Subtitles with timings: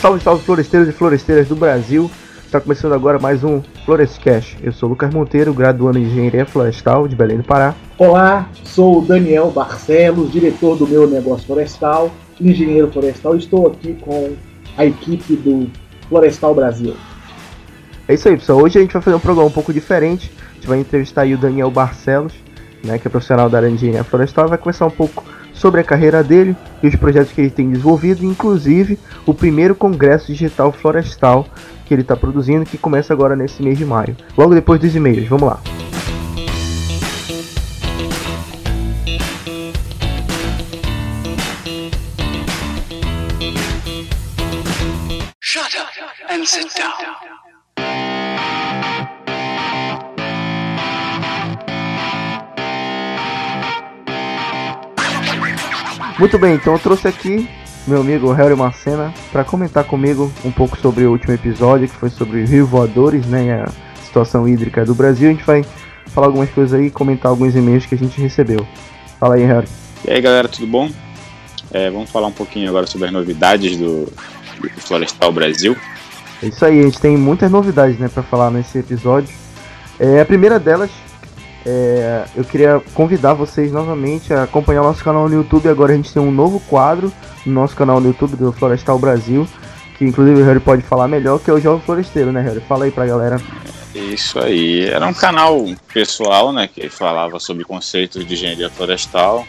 [0.00, 2.10] Salve, salve floresteiros e floresteiras do Brasil.
[2.42, 4.56] Está começando agora mais um Florestcast.
[4.62, 7.74] Eu sou o Lucas Monteiro, graduando em Engenharia Florestal de Belém do Pará.
[7.98, 12.10] Olá, sou o Daniel Barcelos, diretor do meu negócio florestal,
[12.40, 13.36] engenheiro florestal.
[13.36, 14.34] Estou aqui com
[14.74, 15.70] a equipe do
[16.08, 16.96] Florestal Brasil.
[18.08, 18.62] É isso aí, pessoal.
[18.62, 20.32] Hoje a gente vai fazer um programa um pouco diferente.
[20.52, 22.32] A gente vai entrevistar o Daniel Barcelos,
[22.82, 25.22] né, que é profissional da área de engenharia florestal, vai conversar um pouco
[25.60, 30.28] sobre a carreira dele e os projetos que ele tem desenvolvido, inclusive o primeiro congresso
[30.28, 31.46] digital florestal
[31.84, 34.16] que ele está produzindo, que começa agora nesse mês de maio.
[34.38, 35.60] Logo depois dos e-mails, vamos lá.
[45.40, 47.19] Shut up and sit down.
[56.20, 57.48] Muito bem, então eu trouxe aqui
[57.86, 62.10] meu amigo Harry Macena para comentar comigo um pouco sobre o último episódio, que foi
[62.10, 63.66] sobre rio voadores, né, e a
[64.04, 65.30] situação hídrica do Brasil.
[65.30, 65.64] A gente vai
[66.08, 68.66] falar algumas coisas aí, comentar alguns e-mails que a gente recebeu.
[69.18, 69.66] Fala aí, Harry.
[70.06, 70.90] E aí galera, tudo bom?
[71.70, 74.04] É, vamos falar um pouquinho agora sobre as novidades do,
[74.60, 75.74] do Florestal Brasil.
[76.42, 79.34] É isso aí, a gente tem muitas novidades, né, para falar nesse episódio.
[79.98, 80.90] É, a primeira delas,
[81.64, 85.68] é, eu queria convidar vocês novamente a acompanhar o nosso canal no YouTube.
[85.68, 87.12] Agora a gente tem um novo quadro
[87.44, 89.46] no nosso canal no YouTube do Florestal Brasil,
[89.98, 92.60] que inclusive o Harry pode falar melhor, que é o Jovem Floresteiro, né, Harry?
[92.60, 93.40] Fala aí pra galera.
[93.94, 99.44] Isso aí, era um canal pessoal, né, que falava sobre conceitos de engenharia florestal,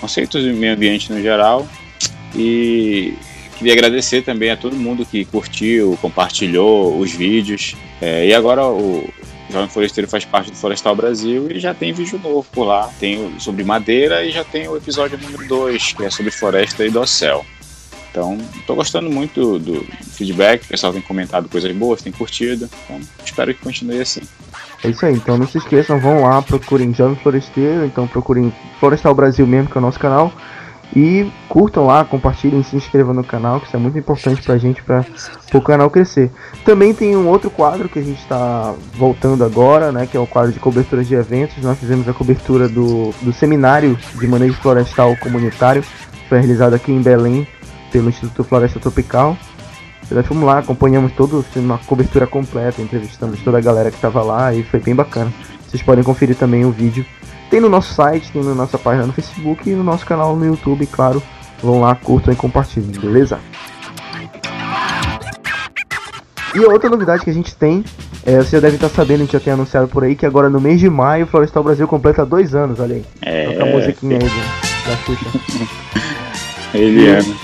[0.00, 1.66] conceitos de meio ambiente no geral.
[2.34, 3.14] E
[3.56, 7.76] queria agradecer também a todo mundo que curtiu, compartilhou os vídeos.
[8.00, 9.08] É, e agora o
[9.56, 12.90] Jovem Floresteiro faz parte do Florestal Brasil e já tem vídeo novo por lá.
[13.00, 16.90] Tem sobre madeira e já tem o episódio número 2, que é sobre floresta e
[16.90, 17.44] dossel.
[18.10, 22.68] Então, estou gostando muito do, do feedback, o pessoal tem comentado coisas boas, tem curtido.
[22.84, 24.20] Então, espero que continue assim.
[24.84, 29.14] É isso aí, então não se esqueçam, vão lá, procurem Jovem Floresteiro, então procurem Florestal
[29.14, 30.32] Brasil mesmo, que é o nosso canal.
[30.94, 34.82] E curtam lá, compartilhem, se inscrevam no canal, que isso é muito importante pra gente,
[34.82, 35.04] para
[35.52, 36.30] o canal crescer.
[36.64, 40.26] Também tem um outro quadro que a gente está voltando agora, né, que é o
[40.26, 41.62] quadro de cobertura de eventos.
[41.62, 46.92] Nós fizemos a cobertura do, do seminário de manejo florestal comunitário, que foi realizado aqui
[46.92, 47.46] em Belém,
[47.90, 49.36] pelo Instituto Floresta Tropical.
[50.10, 54.54] Nós fomos lá, acompanhamos todo, uma cobertura completa, entrevistamos toda a galera que estava lá
[54.54, 55.32] e foi bem bacana.
[55.66, 57.04] Vocês podem conferir também o vídeo
[57.50, 60.44] tem no nosso site, tem na nossa página no Facebook e no nosso canal no
[60.44, 61.22] YouTube, claro.
[61.62, 63.38] Vão lá, curtam e compartilhem, beleza?
[66.54, 67.84] E outra novidade que a gente tem,
[68.24, 70.48] é, você já deve estar sabendo, a gente já tem anunciado por aí, que agora
[70.48, 73.04] no mês de maio o Florestal Brasil completa dois anos, olha aí.
[73.22, 73.52] É.
[73.52, 75.26] Toca a musiquinha aí do, da Xuxa.
[76.74, 77.34] Eliana.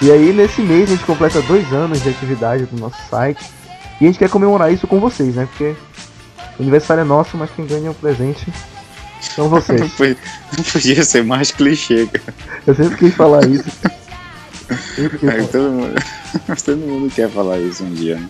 [0.00, 3.42] E aí nesse mês a gente completa dois anos de atividade do nosso site.
[4.00, 5.46] E a gente quer comemorar isso com vocês, né?
[5.46, 5.74] Porque
[6.58, 8.52] o aniversário é nosso, mas quem ganha o presente
[9.22, 9.90] são Não, vocês.
[9.94, 10.16] foi-
[10.56, 12.34] não podia ser mais clichê, cara.
[12.66, 13.64] Eu sempre quis falar isso.
[15.20, 15.46] Falar.
[15.50, 15.94] todo, mundo,
[16.64, 18.28] todo mundo quer falar isso um dia, né?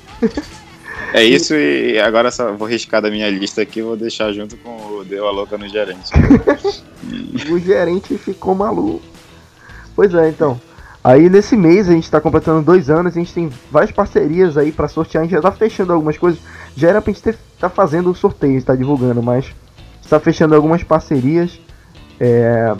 [1.12, 4.56] É isso e agora só vou riscar da minha lista aqui e vou deixar junto
[4.56, 6.10] com o Deu a Louca no Gerente.
[7.50, 9.02] O gerente ficou maluco.
[9.94, 10.60] Pois é, então.
[11.02, 14.70] Aí nesse mês a gente tá completando dois anos, a gente tem várias parcerias aí
[14.70, 16.40] pra sortear, a gente já tá fechando algumas coisas.
[16.76, 19.46] Já era pra gente ter, tá fazendo o sorteio, tá divulgando, mas
[20.02, 21.58] está fechando algumas parcerias.
[22.20, 22.74] É...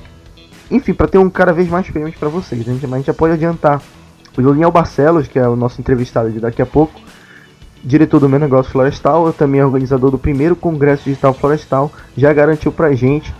[0.70, 2.60] Enfim, pra ter um cada vez mais prêmios pra vocês.
[2.60, 3.80] A gente, mas a gente já pode adiantar.
[4.36, 6.98] O Daniel Barcelos, que é o nosso entrevistado de daqui a pouco,
[7.84, 12.72] diretor do meu negócio florestal, eu também organizador do primeiro congresso digital florestal, já garantiu
[12.72, 13.34] pra gente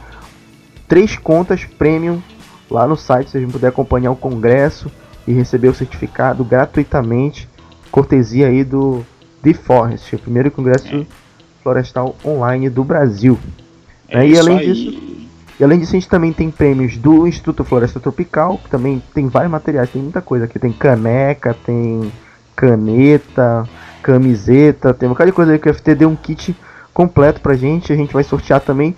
[0.87, 2.21] três contas premium
[2.71, 4.91] lá no site, vocês vão poder acompanhar o congresso
[5.27, 7.49] e receber o certificado gratuitamente,
[7.91, 9.05] cortesia aí do
[9.43, 11.07] The Forest, o primeiro congresso
[11.63, 13.39] florestal online do Brasil.
[14.13, 14.67] É, e isso além aí.
[14.73, 15.03] disso-
[15.61, 19.29] E além disso, a gente também tem prêmios do Instituto Floresta Tropical, que também tem
[19.29, 20.59] vários materiais, tem muita coisa aqui.
[20.59, 22.11] Tem caneca, tem
[22.57, 23.69] caneta,
[24.03, 26.57] camiseta, tem um bocado de coisa aí que o FT deu um kit
[26.93, 27.93] completo pra gente.
[27.93, 28.97] A gente vai sortear também.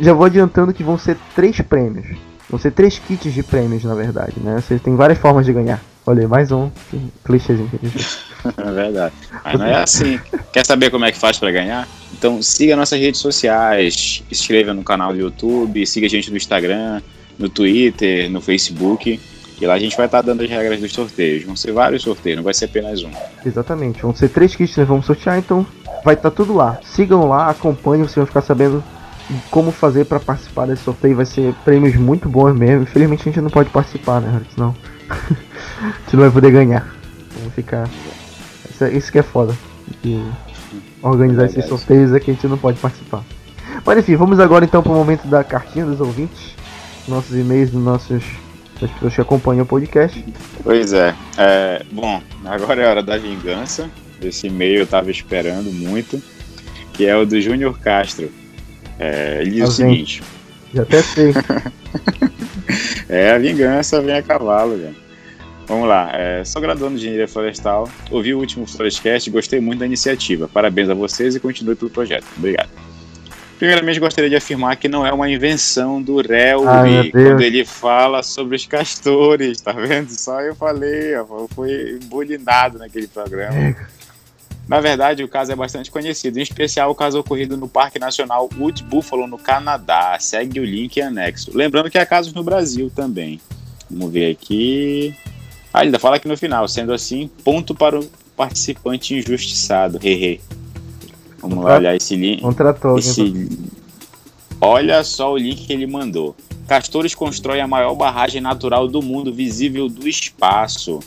[0.00, 2.06] Já vou adiantando que vão ser três prêmios.
[2.48, 4.60] Vão ser três kits de prêmios, na verdade, né?
[4.60, 5.80] Você tem várias formas de ganhar.
[6.06, 6.70] Olha, aí, mais um
[7.24, 7.68] clichêzinho
[8.56, 9.14] É verdade.
[9.44, 10.20] Mas não é assim.
[10.52, 11.88] Quer saber como é que faz pra ganhar?
[12.12, 17.02] Então siga nossas redes sociais, inscreva no canal do YouTube, siga a gente no Instagram,
[17.38, 19.20] no Twitter, no Facebook.
[19.60, 21.44] E lá a gente vai estar dando as regras dos sorteios.
[21.44, 23.10] Vão ser vários sorteios, não vai ser apenas um.
[23.44, 25.66] Exatamente, vão ser três kits que nós vamos sortear, então
[26.04, 26.78] vai estar tudo lá.
[26.84, 28.84] Sigam lá, acompanhem, vocês vão ficar sabendo
[29.50, 31.16] como fazer para participar desse sorteio.
[31.16, 32.82] Vai ser prêmios muito bons mesmo.
[32.82, 34.42] Infelizmente a gente não pode participar, né?
[34.54, 34.74] Senão
[35.10, 35.14] a
[36.04, 36.86] gente não vai poder ganhar.
[37.38, 37.88] Vamos ficar.
[38.70, 39.56] Isso, é- isso que é foda.
[40.02, 40.20] De
[41.02, 41.68] organizar esses Verdade.
[41.78, 43.22] sorteios é que a gente não pode participar.
[43.84, 46.54] Mas enfim, vamos agora então pro momento da cartinha dos ouvintes.
[47.06, 48.22] Nossos e-mails dos nossos.
[48.80, 50.22] das pessoas que acompanham o podcast.
[50.62, 51.14] Pois é.
[51.38, 51.82] é.
[51.92, 53.88] Bom, agora é a hora da vingança.
[54.20, 56.20] Esse e-mail eu tava esperando muito.
[56.92, 58.30] Que é o do Júnior Castro.
[58.98, 60.22] É, ele diz Tá o seguinte:
[60.74, 61.32] Já até sei.
[63.08, 64.96] É, a vingança vem a cavalo, velho.
[65.66, 69.80] Vamos lá, é, sou graduando de engenharia florestal, ouvi o último Florescast e gostei muito
[69.80, 70.46] da iniciativa.
[70.46, 72.24] Parabéns a vocês e continue pelo projeto.
[72.36, 72.70] Obrigado.
[73.58, 78.22] Primeiramente, gostaria de afirmar que não é uma invenção do Relvi Ai, quando ele fala
[78.22, 80.10] sobre os castores, tá vendo?
[80.10, 83.74] Só eu falei, ó, foi bulinado naquele programa.
[84.68, 88.48] Na verdade, o caso é bastante conhecido, em especial o caso ocorrido no Parque Nacional
[88.58, 90.16] Wood Buffalo, no Canadá.
[90.20, 91.50] Segue o link anexo.
[91.56, 93.40] Lembrando que há casos no Brasil também.
[93.88, 95.16] Vamos ver aqui.
[95.76, 96.66] Ah, ainda fala aqui no final.
[96.66, 99.98] Sendo assim, ponto para o participante injustiçado.
[100.02, 100.40] Hehe.
[101.38, 102.40] Vamos lá olhar esse link.
[102.40, 102.98] Contratou.
[102.98, 103.50] Esse...
[104.58, 106.34] Olha só o link que ele mandou.
[106.66, 111.00] Castores constroem a maior barragem natural do mundo, visível do espaço.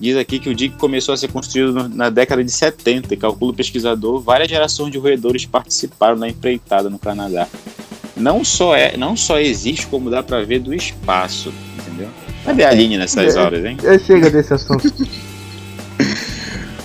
[0.00, 3.52] Diz aqui que o dique começou a ser construído na década de 70 e calcula
[3.52, 7.46] o pesquisador, várias gerações de roedores participaram da empreitada no Canadá.
[8.16, 12.08] Não só é, não só existe como dá pra ver do espaço, entendeu?
[12.44, 13.40] Cadê a Aline nessas É.
[13.40, 13.76] horas, hein?
[13.84, 14.90] É, chega desse assunto.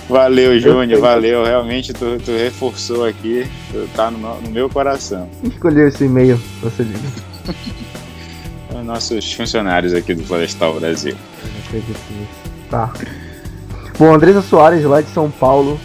[0.08, 1.44] Valeu, Júnior, valeu.
[1.44, 5.28] Realmente tu, tu reforçou aqui, tu tá no, meu- no meu coração.
[5.40, 6.40] Quem escolheu esse e-mail?
[6.62, 6.84] Você
[8.84, 11.14] nossos funcionários aqui do Florestal Brasil.
[11.72, 12.28] Nisso.
[12.68, 12.92] Tá.
[13.96, 15.78] Bom, Andresa Soares, lá de São Paulo.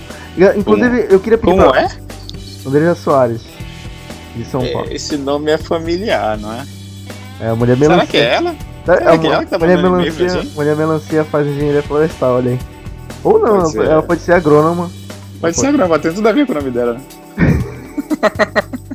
[0.58, 1.90] Inclusive, eu queria pedir Como pra é?
[2.66, 3.42] Andresa Soares,
[4.36, 4.90] de São Paulo.
[4.90, 6.66] É, Esse nome é familiar, não é?
[7.42, 8.08] É, a mulher Será melancia.
[8.12, 8.56] que é ela?
[8.88, 12.52] É, que é que tá mulher, e-mail pra melancia, mulher melancia faz engenharia florestal, olha
[12.52, 12.60] aí.
[13.24, 13.86] Ou não, Pode ela, ser.
[13.92, 14.92] ela pode ser agrônoma.
[15.42, 16.94] Pode ser agora, tem tudo a ver com o nome dela.
[16.94, 17.02] né?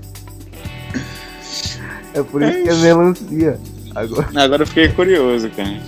[2.13, 3.59] É por isso que é melancia.
[3.95, 5.79] Agora, Agora eu fiquei curioso, cara.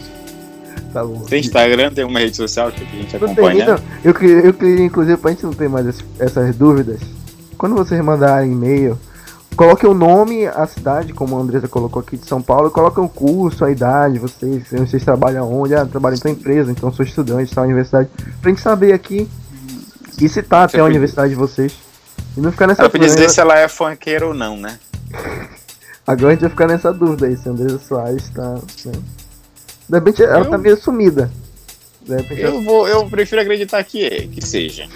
[0.92, 1.20] tá bom.
[1.22, 3.62] Tem Instagram, tem uma rede social que a gente Não tem, acompanha.
[3.64, 7.00] então, eu queria, eu queria, inclusive, pra gente não ter mais essas dúvidas,
[7.58, 8.98] quando vocês mandarem e-mail,
[9.56, 13.00] coloque o nome, a cidade, como a Andresa colocou aqui de São Paulo, e coloque
[13.00, 17.04] o curso, a idade, vocês, vocês trabalham onde, ah, trabalho em tal empresa, então sou
[17.04, 18.08] estudante, tal universidade,
[18.40, 19.28] pra gente saber aqui
[20.20, 21.74] e citar até a universidade de vocês.
[22.36, 23.04] E não ficar nessa dúvida.
[23.04, 24.78] dizer se ela é funkeira ou não, né?
[26.06, 28.54] Agora a gente vai ficar nessa dúvida aí, se a Andresa Soares tá.
[28.86, 28.92] Né?
[29.88, 31.30] De repente ela Eu- tá meio sumida.
[32.08, 34.88] Ela Eu, vou, eu prefiro acreditar que é, que seja.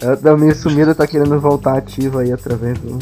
[0.00, 2.98] ela tá meio sumida, tá querendo voltar ativa aí através do.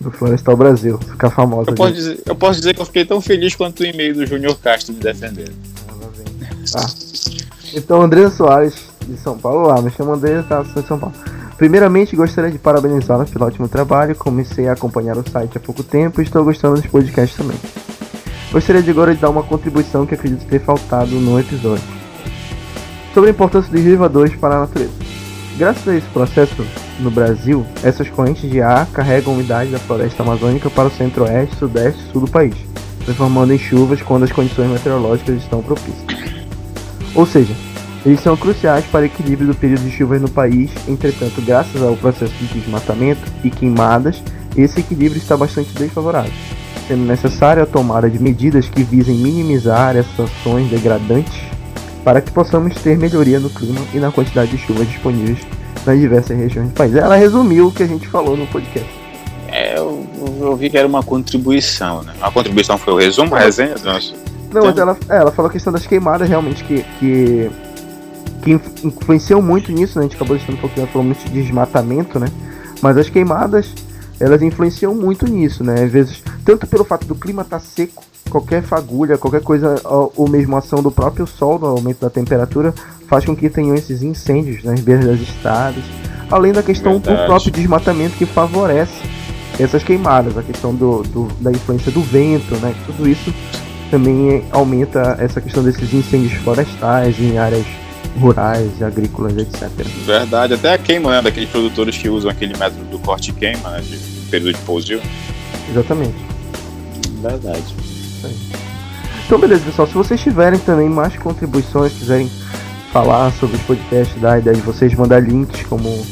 [0.00, 1.70] Do Florestal Brasil, ficar famosa.
[1.70, 4.26] Eu posso, dizer, eu posso dizer que eu fiquei tão feliz quanto o e-mail do
[4.26, 5.52] Júnior Castro me defendendo.
[6.72, 6.86] Tá.
[7.74, 8.74] Então, Andresa Soares,
[9.06, 11.14] de São Paulo, lá, me chamo Andresa, tá, sou de São Paulo.
[11.60, 14.14] Primeiramente, gostaria de parabenizá-la pelo ótimo trabalho.
[14.16, 17.58] Comecei a acompanhar o site há pouco tempo e estou gostando dos podcasts também.
[18.50, 21.84] Gostaria de agora de dar uma contribuição que acredito ter faltado no episódio.
[23.12, 24.92] Sobre a importância dos rivadores para a natureza.
[25.58, 26.66] Graças a esse processo,
[27.00, 32.00] no Brasil, essas correntes de ar carregam umidade da floresta amazônica para o centro-oeste, sudeste
[32.00, 32.54] e sul do país,
[33.04, 36.04] transformando em chuvas quando as condições meteorológicas estão propícias.
[37.14, 37.54] Ou seja,
[38.04, 41.96] eles são cruciais para o equilíbrio do período de chuvas no país, entretanto, graças ao
[41.96, 44.22] processo de desmatamento e queimadas,
[44.56, 46.32] esse equilíbrio está bastante desfavorável,
[46.88, 51.40] sendo necessária a tomada de medidas que visem minimizar essas ações degradantes
[52.04, 55.38] para que possamos ter melhoria no clima e na quantidade de chuvas disponíveis
[55.86, 56.94] nas diversas regiões do país.
[56.94, 58.88] Ela resumiu o que a gente falou no podcast.
[59.48, 60.06] É, eu,
[60.40, 62.12] eu vi que era uma contribuição, né?
[62.20, 64.14] A contribuição foi o resumo, a resenha do nosso.
[64.52, 67.50] Não, mas ela, é, ela falou a questão das queimadas realmente que, que,
[68.42, 70.04] que inf- influenciou muito nisso, né?
[70.04, 72.28] A gente acabou deixando um pouquinho, ela falou muito de desmatamento, né?
[72.80, 73.72] Mas as queimadas,
[74.18, 75.82] elas influenciam muito nisso, né?
[75.82, 80.28] Às vezes, tanto pelo fato do clima estar seco, qualquer fagulha, qualquer coisa, ou, ou
[80.28, 82.72] mesmo ação do próprio sol, no aumento da temperatura,
[83.10, 85.82] faz com que tenham esses incêndios nas beiras das estradas.
[86.30, 87.26] Além da questão do Verdade.
[87.26, 88.92] próprio desmatamento que favorece
[89.58, 92.72] essas queimadas, a questão do, do- da influência do vento, né?
[92.86, 93.34] Tudo isso
[93.90, 97.66] também aumenta essa questão desses incêndios florestais em áreas
[98.20, 99.68] rurais, agrícolas, etc.
[100.06, 101.20] Verdade, até a queima, né?
[101.22, 103.80] Daqueles produtores que usam aquele método do corte e queima, né?
[103.80, 103.96] De
[104.30, 105.00] período de pousio.
[105.68, 106.14] Exatamente.
[107.20, 107.74] Verdade.
[109.26, 109.86] Então, beleza, pessoal.
[109.88, 112.30] Se vocês tiverem também mais contribuições, quiserem
[112.92, 116.06] falar sobre os podcasts, dar a ideia de vocês, mandar links como,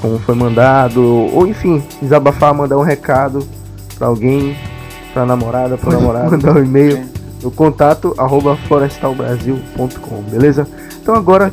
[0.00, 3.46] como foi mandado, ou enfim, desabafar, mandar um recado
[3.96, 4.56] pra alguém,
[5.12, 7.04] pra namorada, pro namorado, mandar um e-mail
[7.42, 10.66] no contato arroba florestalbrasil.com, beleza?
[11.00, 11.52] Então agora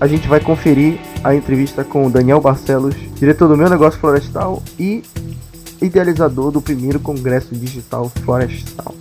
[0.00, 4.60] a gente vai conferir a entrevista com o Daniel Barcelos, diretor do Meu Negócio Florestal
[4.78, 5.02] e
[5.80, 8.94] idealizador do primeiro Congresso Digital Florestal.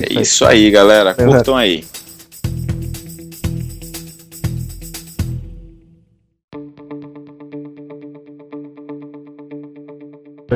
[0.00, 1.14] É isso aí, galera.
[1.14, 1.84] Curtam aí.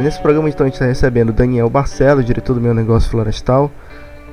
[0.05, 3.71] Nesse programa então a gente está recebendo Daniel Barcelos, diretor do Meu Negócio Florestal.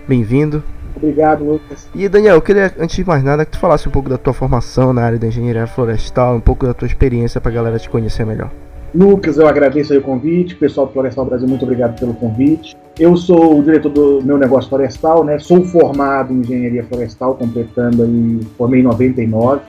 [0.06, 0.62] Bem-vindo.
[0.94, 1.88] Obrigado, Lucas.
[1.96, 4.34] E Daniel, eu queria, antes de mais nada, que tu falasse um pouco da tua
[4.34, 7.90] formação na área da engenharia florestal, um pouco da tua experiência para a galera te
[7.90, 8.52] conhecer melhor.
[8.94, 10.56] Lucas, eu agradeço o convite.
[10.56, 12.76] Pessoal do Florestal Brasil, muito obrigado pelo convite.
[13.00, 15.40] Eu sou o diretor do meu negócio florestal, né?
[15.40, 19.62] Sou formado em engenharia florestal, completando aí, formei em 99.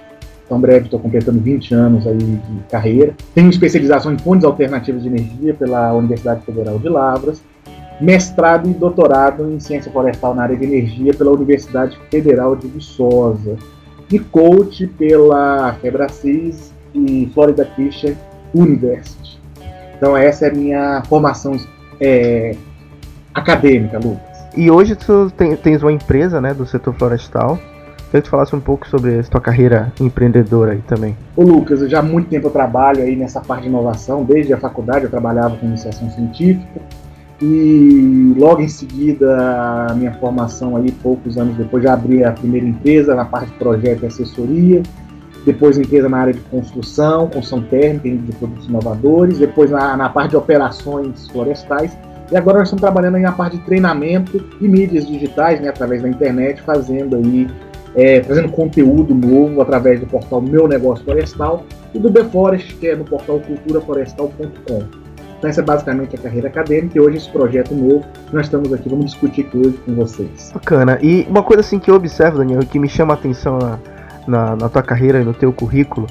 [0.52, 3.14] Então, breve estou completando 20 anos aí de carreira.
[3.34, 7.42] Tenho especialização em fontes alternativas de energia pela Universidade Federal de Lavras
[7.98, 13.56] mestrado e doutorado em ciência florestal na área de energia pela Universidade Federal de Viçosa
[14.10, 18.14] e coach pela Febracis e Florida Christian
[18.54, 19.40] University.
[19.96, 21.56] Então essa é a minha formação
[22.00, 22.56] é,
[23.32, 24.20] acadêmica, Lucas.
[24.56, 25.32] E hoje tu
[25.62, 27.58] tens uma empresa né, do setor florestal.
[28.12, 31.16] Queria que tu falasse um pouco sobre a tua carreira empreendedora aí também.
[31.34, 34.22] Ô Lucas, eu já há muito tempo eu trabalho aí nessa parte de inovação.
[34.22, 36.82] Desde a faculdade eu trabalhava com iniciação científica
[37.40, 42.66] e logo em seguida a minha formação aí, poucos anos depois, já abri a primeira
[42.66, 44.82] empresa na parte de projeto e assessoria,
[45.46, 50.32] depois empresa na área de construção, construção térmica de produtos inovadores, depois na, na parte
[50.32, 51.96] de operações florestais,
[52.30, 56.02] e agora nós estamos trabalhando aí na parte de treinamento e mídias digitais, né, através
[56.02, 57.48] da internet, fazendo aí,
[57.94, 62.24] é, fazendo conteúdo novo através do portal Meu Negócio Florestal e do The
[62.80, 65.02] que é no portal culturaflorestal.com.
[65.38, 68.88] Então, essa é basicamente a carreira acadêmica e hoje esse projeto novo nós estamos aqui,
[68.88, 70.52] vamos discutir aqui hoje com vocês.
[70.54, 70.98] Bacana.
[71.02, 73.78] E uma coisa assim que eu observo, Daniel, que me chama a atenção na,
[74.26, 76.06] na, na tua carreira e no teu currículo,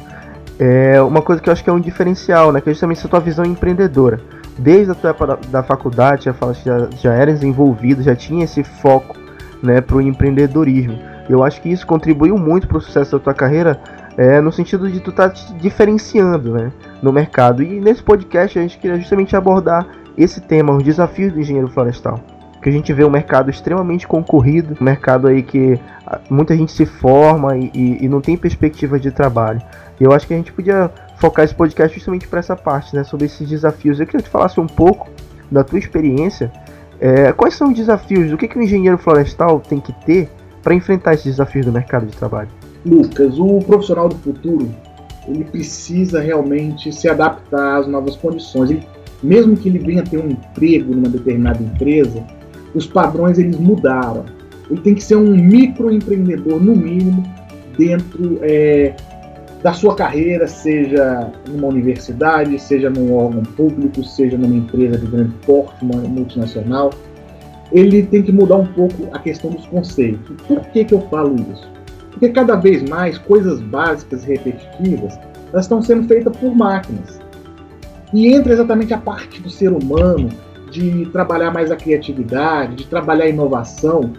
[0.60, 2.60] é uma coisa que eu acho que é um diferencial, né?
[2.60, 4.20] Que é justamente essa tua visão empreendedora.
[4.60, 8.64] Desde a tua época da, da faculdade, já, já, já eras envolvido, já tinha esse
[8.64, 9.16] foco
[9.64, 11.00] né, para o empreendedorismo.
[11.30, 13.80] Eu acho que isso contribuiu muito para o sucesso da tua carreira,
[14.18, 16.72] é, no sentido de tu estar tá te diferenciando, né?
[17.02, 17.64] no mercado.
[17.64, 19.88] E nesse podcast a gente queria justamente abordar
[20.18, 22.20] esse tema, os desafios do engenheiro florestal.
[22.62, 26.72] Que a gente vê um mercado extremamente concorrido, um mercado aí que ah, muita gente
[26.72, 29.62] se forma e, e, e não tem perspectiva de trabalho.
[30.00, 33.04] E eu acho que a gente podia focar esse podcast justamente para essa parte, né,
[33.04, 34.00] sobre esses desafios.
[34.00, 35.10] Eu queria que tu falasse um pouco
[35.52, 36.52] da tua experiência.
[37.00, 38.32] É, quais são os desafios?
[38.32, 40.30] O que, que o engenheiro florestal tem que ter
[40.64, 42.50] para enfrentar esses desafios do mercado de trabalho?
[42.86, 44.70] Lucas, o profissional do futuro
[45.28, 48.72] ele precisa realmente se adaptar às novas condições.
[48.72, 48.84] Ele,
[49.22, 52.24] mesmo que ele venha ter um emprego numa determinada empresa,
[52.74, 54.26] os padrões eles mudaram.
[54.70, 57.24] Ele tem que ser um microempreendedor, no mínimo,
[57.78, 58.96] dentro é,
[59.62, 65.34] da sua carreira, seja numa universidade, seja num órgão público, seja numa empresa de grande
[65.46, 66.92] porte, uma multinacional.
[67.72, 70.36] Ele tem que mudar um pouco a questão dos conceitos.
[70.48, 71.70] Por que, que eu falo isso?
[72.12, 75.18] Porque cada vez mais coisas básicas e repetitivas
[75.52, 77.20] elas estão sendo feitas por máquinas.
[78.14, 80.30] E entra exatamente a parte do ser humano
[80.70, 84.14] de trabalhar mais a criatividade, de trabalhar a inovação.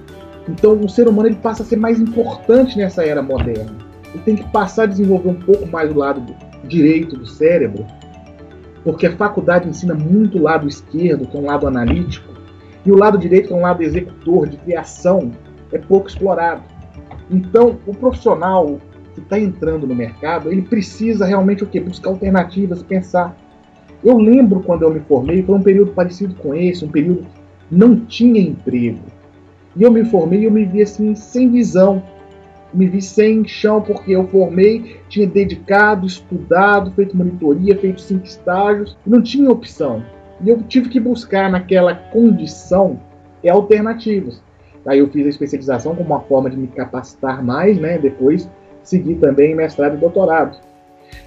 [0.49, 3.75] Então o ser humano ele passa a ser mais importante nessa era moderna.
[4.12, 7.87] Ele tem que passar a desenvolver um pouco mais o lado direito do cérebro,
[8.85, 12.31] porque a faculdade ensina muito o lado esquerdo, que é um lado analítico,
[12.84, 15.32] e o lado direito, que é um lado executor, de criação,
[15.72, 16.62] é pouco explorado.
[17.30, 18.78] Então, o profissional
[19.14, 21.80] que está entrando no mercado, ele precisa realmente o quê?
[21.80, 23.36] Buscar alternativas, pensar.
[24.02, 27.74] Eu lembro quando eu me formei, foi um período parecido com esse, um período que
[27.74, 29.00] não tinha emprego.
[29.76, 32.02] E eu me formei e eu me vi assim, sem visão.
[32.74, 38.96] Me vi sem chão, porque eu formei, tinha dedicado, estudado, feito monitoria, feito cinco estágios,
[39.06, 40.02] não tinha opção.
[40.42, 42.99] E eu tive que buscar naquela condição
[43.42, 44.42] é, alternativas.
[44.87, 47.99] Aí eu fiz a especialização como uma forma de me capacitar mais, né?
[47.99, 48.49] Depois
[48.82, 50.58] segui também mestrado e doutorado.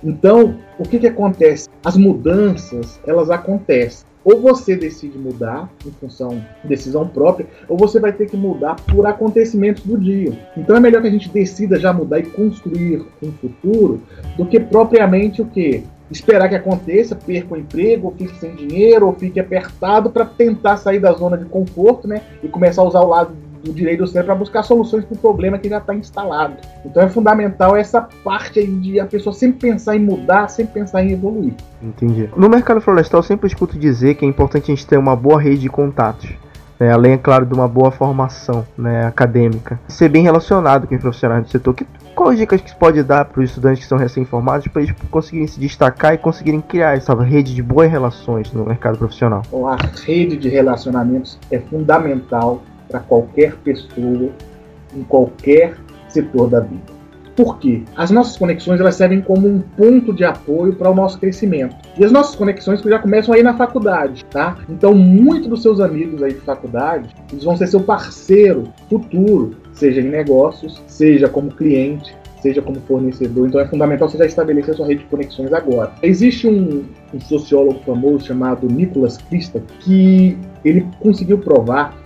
[0.03, 1.69] Então, o que, que acontece?
[1.83, 4.05] As mudanças, elas acontecem.
[4.25, 8.75] Ou você decide mudar em função de decisão própria, ou você vai ter que mudar
[8.75, 10.33] por acontecimentos do dia.
[10.57, 14.01] Então é melhor que a gente decida já mudar e construir um futuro
[14.35, 15.83] do que propriamente o que?
[16.11, 20.77] Esperar que aconteça, perca o emprego, ou fique sem dinheiro, ou fique apertado para tentar
[20.77, 22.21] sair da zona de conforto, né?
[22.43, 25.17] E começar a usar o lado do direito do cérebro para buscar soluções para o
[25.17, 26.57] problema que já está instalado.
[26.85, 31.03] Então é fundamental essa parte aí de a pessoa sempre pensar em mudar, sempre pensar
[31.03, 31.53] em evoluir.
[31.81, 32.29] Entendi.
[32.37, 35.41] No mercado florestal eu sempre escuto dizer que é importante a gente ter uma boa
[35.41, 36.29] rede de contatos.
[36.79, 41.01] Né, além, é claro, de uma boa formação né, acadêmica, ser bem relacionado com os
[41.01, 41.73] profissionais do setor.
[41.73, 45.47] Que, quais dicas que pode dar para os estudantes que são recém-formados para eles conseguirem
[45.47, 49.41] se destacar e conseguirem criar essa rede de boas relações no mercado profissional?
[49.51, 54.29] A rede de relacionamentos é fundamental para qualquer pessoa,
[54.95, 55.75] em qualquer
[56.07, 56.94] setor da vida.
[57.35, 57.83] Por quê?
[57.97, 61.75] As nossas conexões elas servem como um ponto de apoio para o nosso crescimento.
[61.97, 64.57] E as nossas conexões já começam aí na faculdade, tá?
[64.69, 69.99] Então, muitos dos seus amigos aí de faculdade, eles vão ser seu parceiro futuro, seja
[69.99, 72.15] em negócios, seja como cliente,
[72.45, 73.47] seja como fornecedor.
[73.47, 75.91] Então é fundamental você já estabelecer a sua rede de conexões agora.
[76.03, 81.97] Existe um, um sociólogo famoso chamado Nicholas Christa que ele conseguiu provar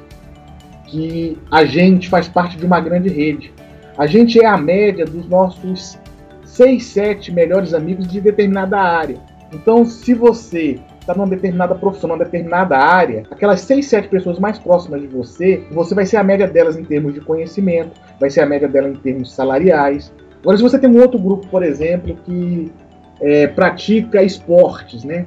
[0.88, 3.52] que a gente faz parte de uma grande rede.
[4.00, 6.00] A gente é a média dos nossos
[6.46, 9.18] 6, 7 melhores amigos de determinada área.
[9.54, 14.58] Então, se você está numa determinada profissão, numa determinada área, aquelas 6, 7 pessoas mais
[14.58, 18.40] próximas de você, você vai ser a média delas em termos de conhecimento, vai ser
[18.40, 20.14] a média dela em termos salariais.
[20.42, 22.72] Agora, se você tem um outro grupo, por exemplo, que
[23.20, 25.26] é, pratica esportes, né?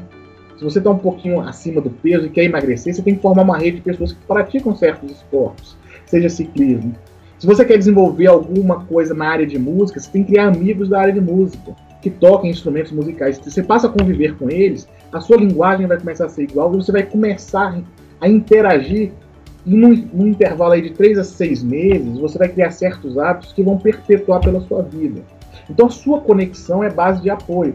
[0.57, 3.43] Se você está um pouquinho acima do peso e quer emagrecer, você tem que formar
[3.43, 5.76] uma rede de pessoas que praticam certos esportes,
[6.07, 6.95] seja ciclismo,
[7.43, 10.89] se você quer desenvolver alguma coisa na área de música, você tem que criar amigos
[10.89, 13.39] da área de música, que toquem instrumentos musicais.
[13.39, 16.73] Se você passa a conviver com eles, a sua linguagem vai começar a ser igual
[16.73, 17.83] e você vai começar
[18.21, 19.11] a interagir.
[19.67, 23.53] E num, num intervalo aí de 3 a 6 meses, você vai criar certos hábitos
[23.53, 25.21] que vão perpetuar pela sua vida.
[25.69, 27.75] Então, a sua conexão é base de apoio.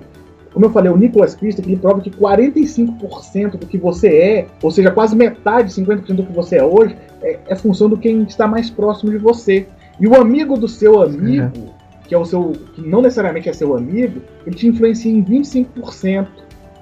[0.58, 4.72] Como eu falei, o Nicholas Christie ele prova que 45% do que você é, ou
[4.72, 8.48] seja, quase metade, 50% do que você é hoje, é, é, função do quem está
[8.48, 9.68] mais próximo de você.
[10.00, 11.76] E o amigo do seu amigo,
[12.08, 16.28] que é o seu, que não necessariamente é seu amigo, ele te influencia em 25%.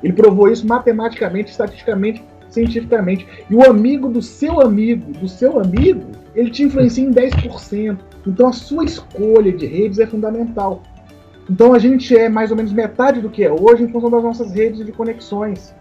[0.02, 3.28] Ele provou isso matematicamente, estatisticamente, cientificamente.
[3.50, 7.98] E o amigo do seu amigo, do seu amigo, ele te influencia em 10%.
[8.26, 10.82] Então a sua escolha de redes é fundamental.
[11.50, 14.24] Então a gente é mais ou menos metade do que é hoje em função das
[14.24, 15.74] nossas redes de conexões.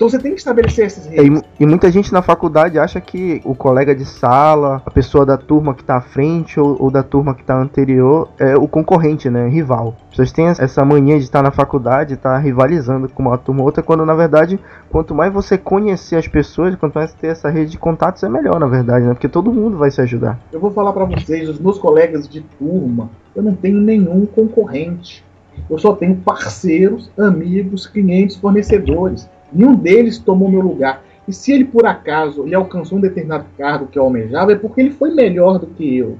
[0.00, 1.42] Então você tem que estabelecer esses redes.
[1.58, 5.36] E, e, muita gente na faculdade acha que o colega de sala, a pessoa da
[5.36, 9.28] turma que está à frente ou, ou, da turma que está anterior é o concorrente,
[9.28, 9.46] né?
[9.46, 9.94] Rival.
[10.04, 13.66] As pessoas têm essa mania de estar na faculdade, estar rivalizando com uma turma ou
[13.66, 14.58] outra, quando na verdade,
[14.88, 18.58] quanto mais você conhecer as pessoas, quanto mais ter essa rede de contatos, é melhor,
[18.58, 19.12] na verdade, né?
[19.12, 20.40] Porque todo mundo vai se ajudar.
[20.50, 25.22] Eu vou falar para vocês, os meus colegas de turma, eu não tenho nenhum concorrente.
[25.68, 29.28] Eu só tenho parceiros, amigos, clientes, fornecedores.
[29.52, 31.02] Nenhum deles tomou meu lugar.
[31.26, 34.80] E se ele, por acaso, ele alcançou um determinado cargo que eu almejava, é porque
[34.80, 36.18] ele foi melhor do que eu.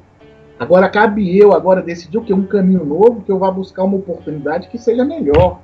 [0.61, 2.35] Agora cabe eu agora decidir o que?
[2.35, 5.61] Um caminho novo, que eu vá buscar uma oportunidade que seja melhor.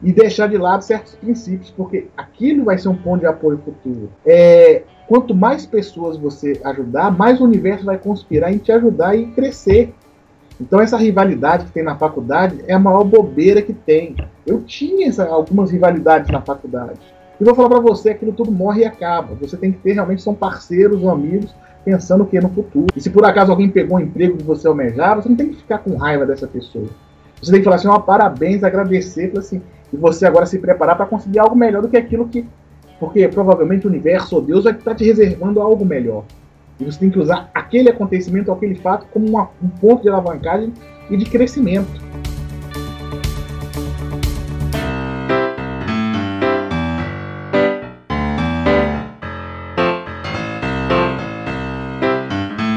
[0.00, 4.10] E deixar de lado certos princípios, porque aquilo vai ser um ponto de apoio futuro.
[4.24, 9.26] É, quanto mais pessoas você ajudar, mais o universo vai conspirar em te ajudar e
[9.32, 9.92] crescer.
[10.60, 14.16] Então essa rivalidade que tem na faculdade é a maior bobeira que tem.
[14.46, 17.00] Eu tinha essa, algumas rivalidades na faculdade.
[17.40, 19.34] E vou falar para você, aquilo tudo morre e acaba.
[19.34, 22.86] Você tem que ter realmente são parceiros ou amigos pensando que no futuro.
[22.96, 25.56] E se por acaso alguém pegou um emprego que você almejava, você não tem que
[25.56, 26.88] ficar com raiva dessa pessoa.
[27.40, 29.60] Você tem que falar assim, ó, parabéns, agradecer, assim,
[29.92, 32.46] e você agora se preparar para conseguir algo melhor do que aquilo que.
[32.98, 36.24] Porque provavelmente o universo ou Deus vai estar te reservando algo melhor.
[36.78, 40.72] E você tem que usar aquele acontecimento, aquele fato, como uma, um ponto de alavancagem
[41.08, 42.02] e de crescimento.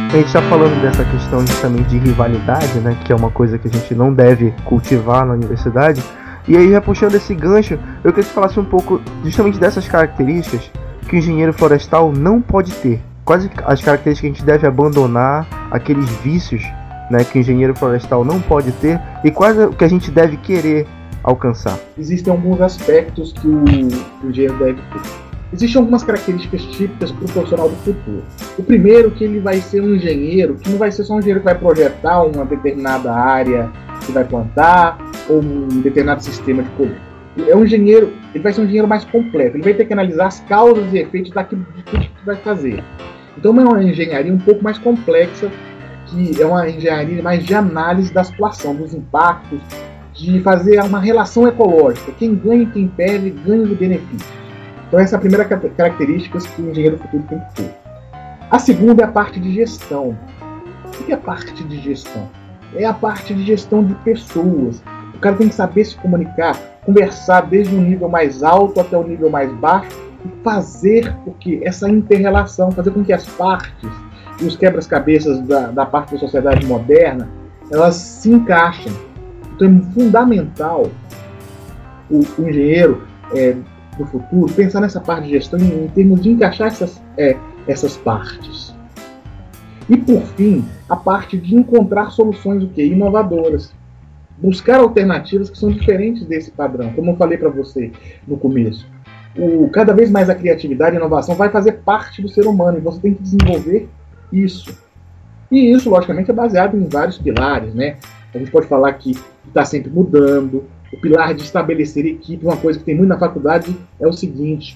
[0.09, 3.67] A gente está falando dessa questão justamente de rivalidade, né, que é uma coisa que
[3.67, 6.03] a gente não deve cultivar na universidade.
[6.47, 9.87] E aí, já puxando esse gancho, eu queria que você falasse um pouco justamente dessas
[9.87, 10.71] características
[11.09, 15.45] que o engenheiro florestal não pode ter quais as características que a gente deve abandonar,
[15.69, 16.63] aqueles vícios
[17.11, 20.37] né, que o engenheiro florestal não pode ter e quais o que a gente deve
[20.37, 20.87] querer
[21.23, 21.77] alcançar?
[21.97, 25.27] Existem alguns aspectos que o, que o engenheiro deve ter.
[25.53, 28.23] Existem algumas características típicas para o profissional do futuro.
[28.57, 31.41] O primeiro que ele vai ser um engenheiro, que não vai ser só um engenheiro
[31.41, 33.69] que vai projetar uma determinada área
[34.05, 34.97] que vai plantar
[35.29, 37.07] ou um determinado sistema de colheita.
[37.45, 39.57] É um engenheiro, ele vai ser um engenheiro mais completo.
[39.57, 42.83] Ele vai ter que analisar as causas e efeitos daquilo de tudo que vai fazer.
[43.37, 45.51] Então é uma engenharia um pouco mais complexa,
[46.07, 49.59] que é uma engenharia mais de análise da situação, dos impactos,
[50.13, 52.11] de fazer uma relação ecológica.
[52.13, 54.27] Quem ganha e quem perde, ganha de benefício.
[54.87, 57.75] Então essa é a primeira característica que o engenheiro futuro tem que ter.
[58.49, 60.17] A segunda é a parte de gestão.
[60.85, 62.29] O que é a parte de gestão?
[62.73, 64.81] É a parte de gestão de pessoas.
[65.13, 69.03] O cara tem que saber se comunicar, conversar desde o nível mais alto até o
[69.03, 70.06] nível mais baixo
[70.43, 73.89] fazer o que essa interrelação, fazer com que as partes
[74.39, 77.27] e os quebras-cabeças da, da parte da sociedade moderna
[77.71, 78.91] elas se encaixem.
[79.55, 80.89] Então é fundamental
[82.09, 83.55] o, o engenheiro é,
[83.97, 87.35] do futuro pensar nessa parte de gestão em, em termos de encaixar essas, é,
[87.67, 88.75] essas partes.
[89.89, 92.85] E por fim, a parte de encontrar soluções o quê?
[92.85, 93.73] inovadoras.
[94.37, 97.91] Buscar alternativas que são diferentes desse padrão, como eu falei para você
[98.27, 98.87] no começo.
[99.37, 102.81] O, cada vez mais a criatividade e inovação vai fazer parte do ser humano e
[102.81, 103.87] você tem que desenvolver
[104.31, 104.75] isso.
[105.51, 107.97] E isso, logicamente, é baseado em vários pilares, né?
[108.33, 110.65] A gente pode falar que está sempre mudando.
[110.91, 114.73] O pilar de estabelecer equipe, uma coisa que tem muito na faculdade, é o seguinte: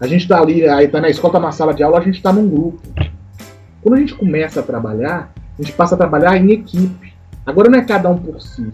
[0.00, 2.16] a gente está ali, aí está na escola, está na sala de aula, a gente
[2.16, 2.80] está num grupo.
[3.82, 7.14] Quando a gente começa a trabalhar, a gente passa a trabalhar em equipe.
[7.44, 8.72] Agora não é cada um por si.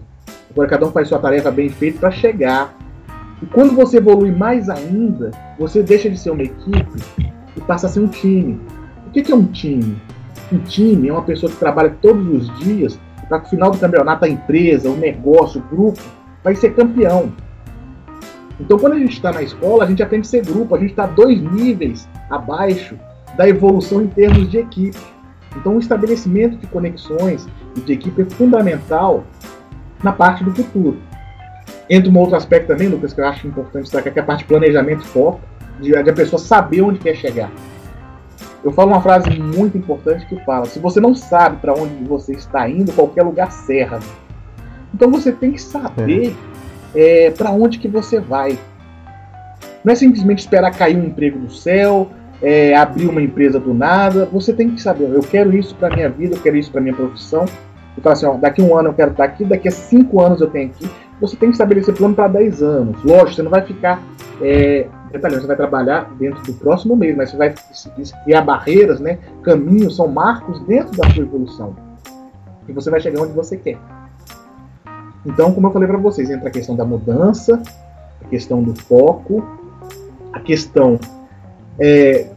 [0.51, 2.75] Agora cada um faz sua tarefa bem feita para chegar.
[3.41, 7.01] E quando você evolui mais ainda, você deixa de ser uma equipe
[7.55, 8.59] e passa a ser um time.
[9.07, 9.97] O que é um time?
[10.51, 13.77] Um time é uma pessoa que trabalha todos os dias para que no final do
[13.77, 16.01] campeonato a empresa, o negócio, o grupo
[16.43, 17.31] vai ser campeão.
[18.59, 20.89] Então, quando a gente está na escola, a gente aprende a ser grupo, a gente
[20.89, 22.97] está dois níveis abaixo
[23.37, 24.99] da evolução em termos de equipe.
[25.55, 27.47] Então, o estabelecimento de conexões
[27.77, 29.23] e de equipe é fundamental
[30.03, 30.97] na parte do futuro.
[31.89, 34.41] Entra um outro aspecto também, Lucas, que eu acho importante destacar, que é a parte
[34.41, 35.41] de planejamento e foco,
[35.81, 37.51] de, de a pessoa saber onde quer chegar.
[38.63, 42.33] Eu falo uma frase muito importante que fala: se você não sabe para onde você
[42.33, 43.99] está indo, qualquer lugar serra.
[44.93, 46.35] Então você tem que saber
[46.93, 47.27] é.
[47.27, 48.57] é, para onde que você vai.
[49.83, 52.09] Não é simplesmente esperar cair um emprego do céu,
[52.41, 54.25] é, abrir uma empresa do nada.
[54.25, 56.95] Você tem que saber: eu quero isso para minha vida, eu quero isso para minha
[56.95, 57.45] profissão.
[57.97, 60.41] E falar assim: ó, daqui um ano eu quero estar aqui, daqui a cinco anos
[60.41, 60.89] eu tenho aqui.
[61.21, 63.03] Você tem que estabelecer plano para 10 anos.
[63.03, 64.01] Lógico, você não vai ficar
[64.41, 67.53] é, detalhe, você vai trabalhar dentro do próximo mês, mas você vai
[68.23, 69.19] criar barreiras, né?
[69.43, 71.75] Caminhos são marcos dentro da sua evolução.
[72.67, 73.77] E você vai chegar onde você quer.
[75.25, 77.61] Então, como eu falei para vocês, entra a questão da mudança,
[78.23, 79.43] a questão do foco,
[80.31, 80.97] a questão
[81.77, 82.27] é,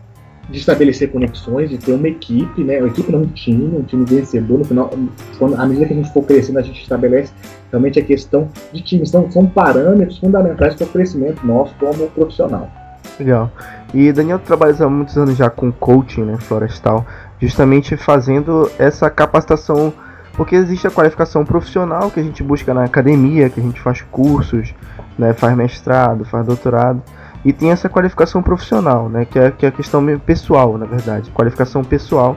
[0.50, 2.78] de estabelecer conexões, de ter uma equipe, né?
[2.78, 4.58] Uma equipe não um time, um time vencedor.
[4.58, 4.90] No final,
[5.38, 7.32] quando, à medida que a gente for crescendo, a gente estabelece
[7.70, 9.06] realmente a questão de time.
[9.06, 12.70] São, são parâmetros fundamentais para o crescimento nosso como profissional.
[13.18, 13.50] Legal.
[13.94, 17.06] E Daniel trabalha há muitos anos já com coaching né, florestal,
[17.40, 19.92] justamente fazendo essa capacitação,
[20.34, 24.00] porque existe a qualificação profissional que a gente busca na academia, que a gente faz
[24.02, 24.74] cursos,
[25.18, 27.02] né, faz mestrado, faz doutorado.
[27.44, 31.30] E tem essa qualificação profissional, né, que é, que é a questão pessoal, na verdade,
[31.30, 32.36] qualificação pessoal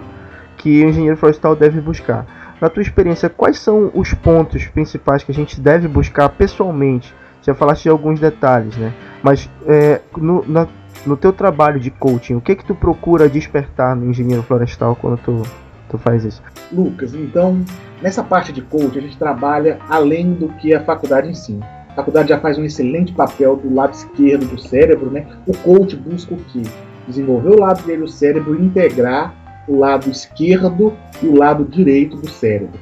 [0.57, 2.25] que o engenheiro florestal deve buscar.
[2.59, 7.13] Na tua experiência, quais são os pontos principais que a gente deve buscar pessoalmente?
[7.41, 8.93] Já falaste de alguns detalhes, né?
[9.21, 10.67] Mas é, no, na,
[11.05, 14.95] no teu trabalho de coaching, o que é que tu procura despertar no engenheiro florestal
[14.95, 15.43] quando tu,
[15.89, 16.41] tu faz isso?
[16.71, 17.63] Lucas, então,
[18.01, 21.74] nessa parte de coaching, a gente trabalha além do que a faculdade ensina.
[21.95, 25.25] A faculdade já faz um excelente papel do lado esquerdo do cérebro, né?
[25.47, 26.61] O coach busca o quê?
[27.07, 29.33] Desenvolver o lado dele, o cérebro, integrar
[29.65, 32.77] o lado esquerdo e o lado direito do cérebro.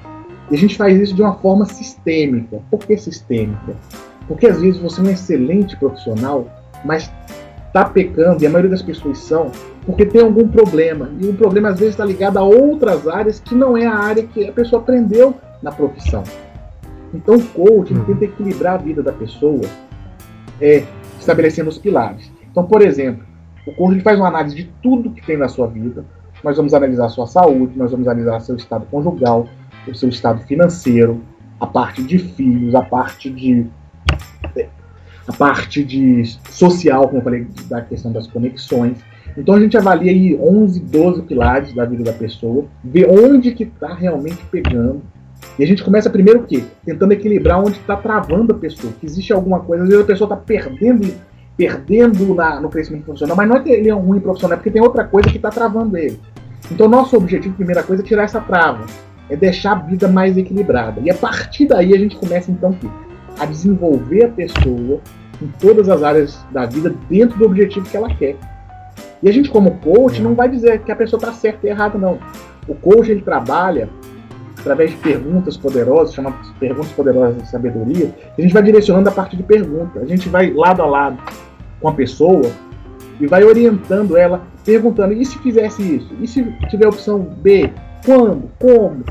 [0.50, 2.60] E a gente faz isso de uma forma sistêmica.
[2.72, 3.76] Por que sistêmica?
[4.28, 6.48] Porque às vezes você é um excelente profissional,
[6.84, 7.12] mas
[7.68, 9.52] está pecando, e a maioria das pessoas são,
[9.86, 11.12] porque tem algum problema.
[11.20, 14.24] E o problema às vezes está ligado a outras áreas que não é a área
[14.24, 16.24] que a pessoa aprendeu na profissão.
[17.14, 18.06] Então, o coaching uhum.
[18.06, 19.62] tenta equilibrar a vida da pessoa,
[20.60, 20.84] é,
[21.20, 22.32] estabelecendo os pilares.
[22.52, 23.24] Então, por exemplo,
[23.68, 26.06] o coaching faz uma análise de tudo que tem na sua vida.
[26.44, 29.48] Nós vamos analisar a sua saúde, nós vamos analisar seu estado conjugal,
[29.88, 31.22] o seu estado financeiro,
[31.60, 33.66] a parte de filhos, a parte de
[35.26, 38.98] a parte de social, como eu falei, da questão das conexões.
[39.38, 43.64] Então a gente avalia aí 11, 12 pilares da vida da pessoa, vê onde que
[43.64, 45.02] está realmente pegando
[45.58, 46.64] e a gente começa primeiro o quê?
[46.86, 48.92] Tentando equilibrar onde está travando a pessoa.
[49.00, 51.14] Que existe alguma coisa, às vezes a pessoa está perdendo,
[51.56, 54.58] perdendo na, no crescimento profissional, mas não é que ele é um ruim profissional, é
[54.58, 56.20] porque tem outra coisa que está travando ele.
[56.72, 58.86] Então, nosso objetivo, primeira coisa, é tirar essa trava,
[59.30, 61.00] é deixar a vida mais equilibrada.
[61.02, 62.76] E a partir daí a gente começa então
[63.40, 65.02] a desenvolver a pessoa
[65.42, 68.38] em todas as áreas da vida dentro do objetivo que ela quer.
[69.22, 71.98] E a gente, como coach, não vai dizer que a pessoa está certa e errada,
[71.98, 72.20] não.
[72.68, 73.90] O coach ele trabalha
[74.64, 79.36] através de perguntas poderosas, chamadas perguntas poderosas de sabedoria, a gente vai direcionando a partir
[79.36, 80.02] de perguntas.
[80.02, 81.18] A gente vai lado a lado
[81.82, 82.50] com a pessoa
[83.20, 86.16] e vai orientando ela, perguntando: e se fizesse isso?
[86.22, 87.72] E se tiver a opção B?
[88.06, 88.50] Quando?
[88.58, 89.04] Como?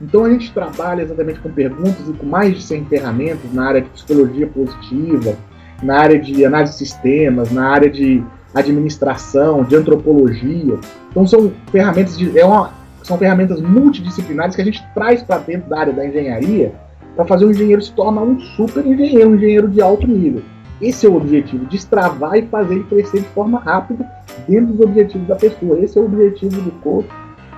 [0.00, 3.80] Então a gente trabalha exatamente com perguntas e com mais de 100 ferramentas na área
[3.80, 5.34] de psicologia positiva,
[5.82, 8.22] na área de análise de sistemas, na área de
[8.54, 10.78] administração, de antropologia.
[11.10, 12.72] Então são ferramentas de, é uma,
[13.08, 16.72] são ferramentas multidisciplinares que a gente traz para dentro da área da engenharia
[17.16, 20.42] para fazer o engenheiro se tornar um super engenheiro, um engenheiro de alto nível.
[20.80, 24.06] Esse é o objetivo, destravar e fazer ele crescer de forma rápida
[24.46, 25.80] dentro dos objetivos da pessoa.
[25.80, 27.08] Esse é o objetivo do coach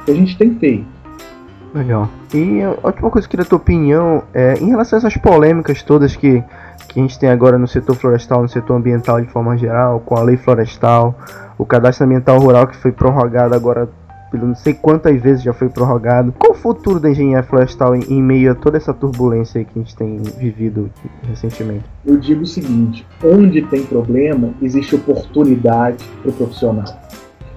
[0.07, 0.87] que a gente tem feito.
[1.75, 2.09] Legal.
[2.33, 5.83] E a última coisa que queria a tua opinião é em relação a essas polêmicas
[5.83, 6.43] todas que,
[6.89, 10.17] que a gente tem agora no setor florestal, no setor ambiental de forma geral, com
[10.17, 11.19] a lei florestal,
[11.59, 13.89] o cadastro ambiental rural que foi prorrogado agora
[14.31, 16.33] pelo não sei quantas vezes já foi prorrogado.
[16.39, 19.83] Qual o futuro da engenharia florestal em, em, meio a toda essa turbulência que a
[19.83, 20.91] gente tem vivido
[21.29, 21.85] recentemente?
[22.07, 26.85] Eu digo o seguinte: onde tem problema, existe oportunidade para o profissional.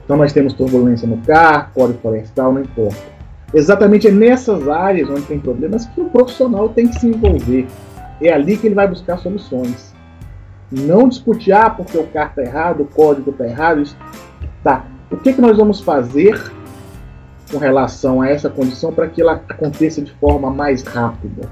[0.04, 3.14] Então nós temos turbulência no CAR, Código Florestal, não importa.
[3.54, 7.68] Exatamente é nessas áreas onde tem problemas que o profissional tem que se envolver.
[8.20, 9.94] É ali que ele vai buscar soluções.
[10.72, 13.82] Não discutir, ah, porque o CAR está errado, o código está errado.
[13.82, 13.96] Isso...
[14.64, 14.86] Tá.
[15.12, 16.42] O que, que nós vamos fazer
[17.54, 21.48] com relação a essa condição para que ela aconteça de forma mais rápida?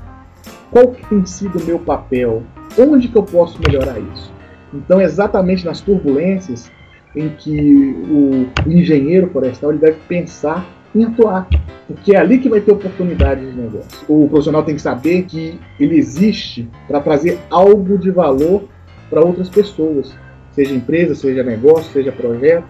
[0.71, 2.41] Qual que tem sido o meu papel?
[2.77, 4.33] Onde que eu posso melhorar isso?
[4.73, 6.71] Então, exatamente nas turbulências
[7.15, 11.47] em que o, engenheiro florestal ele deve pensar em atuar,
[11.87, 13.89] porque é ali que vai ter oportunidade de negócio.
[14.07, 18.63] O profissional tem que saber que ele existe para trazer algo de valor
[19.09, 20.17] para outras pessoas,
[20.51, 22.65] seja empresa, seja negócio, seja projeto.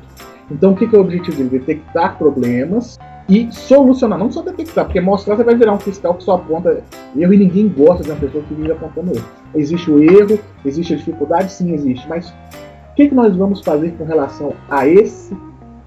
[0.50, 1.50] Então, o que é o objetivo dele?
[1.60, 3.00] Detectar problemas
[3.32, 6.84] e solucionar, não só detectar, porque mostrar você vai virar um fiscal que só aponta
[7.18, 9.26] erro e ninguém gosta de uma pessoa que vive apontando erro.
[9.56, 13.92] Existe o erro, existe a dificuldade, sim, existe, mas o que, que nós vamos fazer
[13.92, 15.34] com relação a esse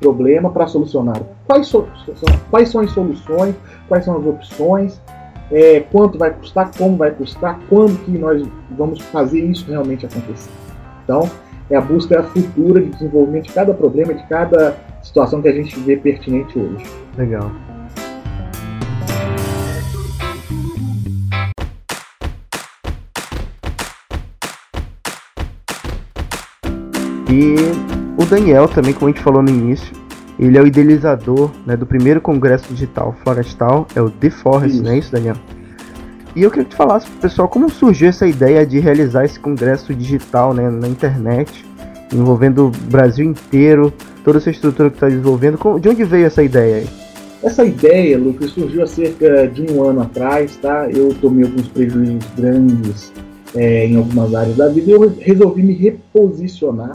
[0.01, 1.21] problema para solucionar?
[1.47, 1.87] Quais, so,
[2.51, 3.55] quais são as soluções,
[3.89, 4.99] quais são as opções,
[5.53, 10.51] é, quanto vai custar, como vai custar, quando que nós vamos fazer isso realmente acontecer.
[11.05, 11.29] Então,
[11.71, 15.79] é a busca futura de desenvolvimento de cada problema, de cada situação que a gente
[15.81, 16.85] vê pertinente hoje.
[17.17, 17.51] Legal.
[27.31, 27.55] E
[28.17, 29.93] o Daniel também, como a gente falou no início,
[30.39, 34.91] ele é o idealizador né, do primeiro congresso digital florestal, é o The Forest, não
[34.91, 35.37] é isso, Daniel?
[36.37, 39.39] E eu queria que tu falasse pro pessoal como surgiu essa ideia de realizar esse
[39.39, 41.65] congresso digital né, na internet,
[42.13, 43.93] envolvendo o Brasil inteiro,
[44.25, 45.59] toda essa estrutura que está desenvolvendo.
[45.79, 46.89] De onde veio essa ideia aí?
[47.43, 50.89] Essa ideia, Lucas, surgiu há cerca de um ano atrás, tá?
[50.91, 53.13] Eu tomei alguns prejuízos grandes
[53.55, 56.93] é, em algumas áreas da vida e eu resolvi me reposicionar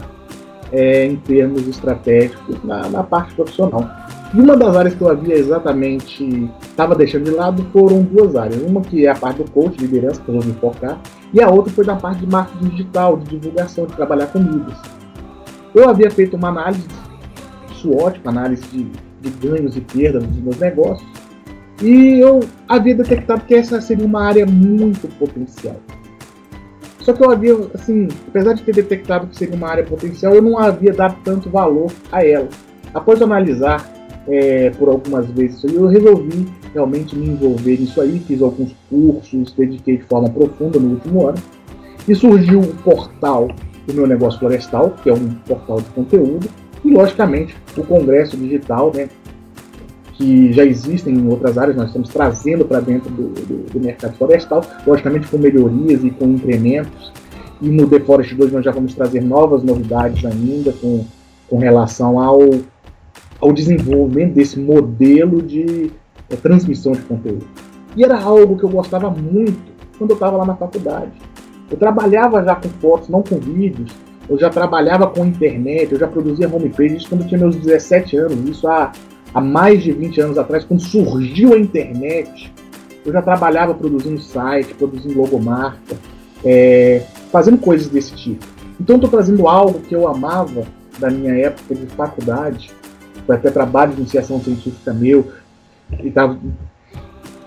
[0.72, 3.88] é, em termos estratégicos na, na parte profissional.
[4.34, 8.62] E uma das áreas que eu havia exatamente estava deixando de lado foram duas áreas.
[8.62, 11.02] Uma que é a parte do coach, liderança, que eu me focar,
[11.34, 14.78] e a outra foi na parte de marketing digital, de divulgação, de trabalhar com mídias.
[15.74, 16.86] Eu havia feito uma análise
[17.74, 18.88] SWOT, uma análise de,
[19.22, 21.10] de ganhos e perdas dos meus negócios,
[21.82, 25.78] e eu havia detectado que essa seria uma área muito potencial.
[27.00, 30.42] Só que eu havia, assim, apesar de ter detectado que seria uma área potencial, eu
[30.42, 32.50] não havia dado tanto valor a ela.
[32.94, 38.76] Após analisar é, por algumas vezes eu resolvi realmente me envolver nisso aí, fiz alguns
[38.90, 41.38] cursos, dediquei de forma profunda no último ano,
[42.08, 43.48] e surgiu o portal
[43.88, 46.48] do meu negócio florestal, que é um portal de conteúdo,
[46.84, 49.10] e logicamente o congresso digital, né,
[50.14, 54.16] que já existem em outras áreas, nós estamos trazendo para dentro do, do, do, mercado
[54.18, 57.14] florestal, logicamente com melhorias e com incrementos.
[57.62, 61.06] E no The Forest 2 nós já vamos trazer novas novidades ainda com,
[61.50, 62.40] com relação ao
[63.40, 65.92] ao desenvolvimento desse modelo de
[66.30, 67.46] é, transmissão de conteúdo.
[67.96, 69.60] E era algo que eu gostava muito
[69.98, 71.12] quando eu estava lá na faculdade.
[71.70, 73.92] Eu trabalhava já com fotos, não com vídeos.
[74.28, 78.16] Eu já trabalhava com internet, eu já produzia homepage, isso quando eu tinha meus 17
[78.16, 78.92] anos, isso há,
[79.34, 82.54] há mais de 20 anos atrás, quando surgiu a internet.
[83.04, 85.96] Eu já trabalhava produzindo site, produzindo logomarca,
[86.46, 88.46] é, fazendo coisas desse tipo.
[88.80, 90.64] Então estou trazendo algo que eu amava
[91.00, 92.72] da minha época de faculdade,
[93.30, 95.28] foi até trabalho de iniciação científica meu,
[96.04, 96.40] e, tava,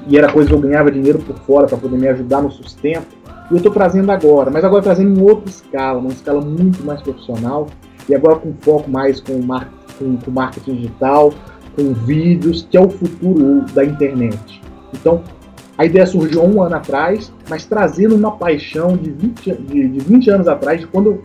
[0.06, 3.08] e era coisa que eu ganhava dinheiro por fora para poder me ajudar no sustento.
[3.50, 7.02] E eu estou trazendo agora, mas agora trazendo em outra escala, uma escala muito mais
[7.02, 7.66] profissional,
[8.08, 11.34] e agora com foco mais com, mar, com, com marketing digital,
[11.74, 14.62] com vídeos, que é o futuro da internet.
[14.94, 15.20] Então,
[15.76, 20.30] a ideia surgiu um ano atrás, mas trazendo uma paixão de 20, de, de 20
[20.30, 21.22] anos atrás, de quando eu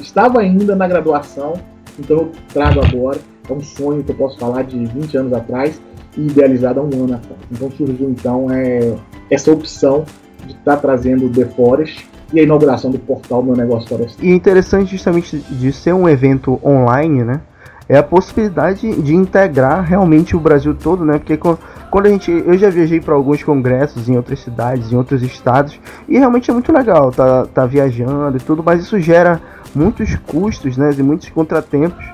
[0.00, 1.54] estava ainda na graduação,
[1.98, 5.80] então eu trago agora é um sonho que eu posso falar de 20 anos atrás
[6.16, 7.38] e idealizado há um ano atrás.
[7.50, 8.94] Então surgiu então é,
[9.30, 10.04] essa opção
[10.46, 14.24] de estar tá trazendo o The Forest e a inauguração do portal Meu Negócio Florestal.
[14.24, 17.40] E interessante justamente de ser um evento online, né?
[17.88, 21.18] É a possibilidade de integrar realmente o Brasil todo, né?
[21.18, 22.30] Porque quando a gente.
[22.30, 26.54] Eu já viajei para alguns congressos em outras cidades, em outros estados, e realmente é
[26.54, 29.40] muito legal tá, tá viajando e tudo, mas isso gera
[29.74, 30.94] muitos custos, né?
[30.96, 32.04] E muitos contratempos.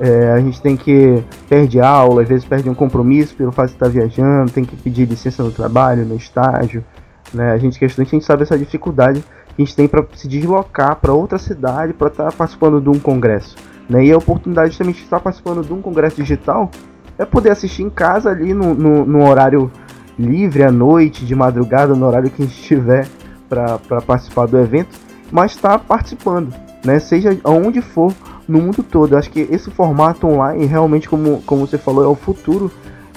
[0.00, 3.74] É, a gente tem que perde aula, às vezes perde um compromisso pelo fato de
[3.74, 6.84] estar viajando, tem que pedir licença no trabalho, no estágio.
[7.32, 7.52] Né?
[7.52, 9.22] A gente que é estudante, a gente sabe essa dificuldade
[9.54, 12.88] que a gente tem para se deslocar para outra cidade para estar tá participando de
[12.88, 13.56] um congresso.
[13.88, 14.06] Né?
[14.06, 16.70] E a oportunidade também de estar participando de um congresso digital
[17.16, 19.70] é poder assistir em casa ali no, no, no horário
[20.18, 23.06] livre, à noite, de madrugada, no horário que a gente tiver
[23.48, 24.98] para participar do evento,
[25.30, 26.52] mas estar tá participando,
[26.84, 26.98] né?
[26.98, 28.12] seja aonde for
[28.48, 29.12] no mundo todo.
[29.12, 32.70] Eu acho que esse formato online, realmente, como, como você falou, é o futuro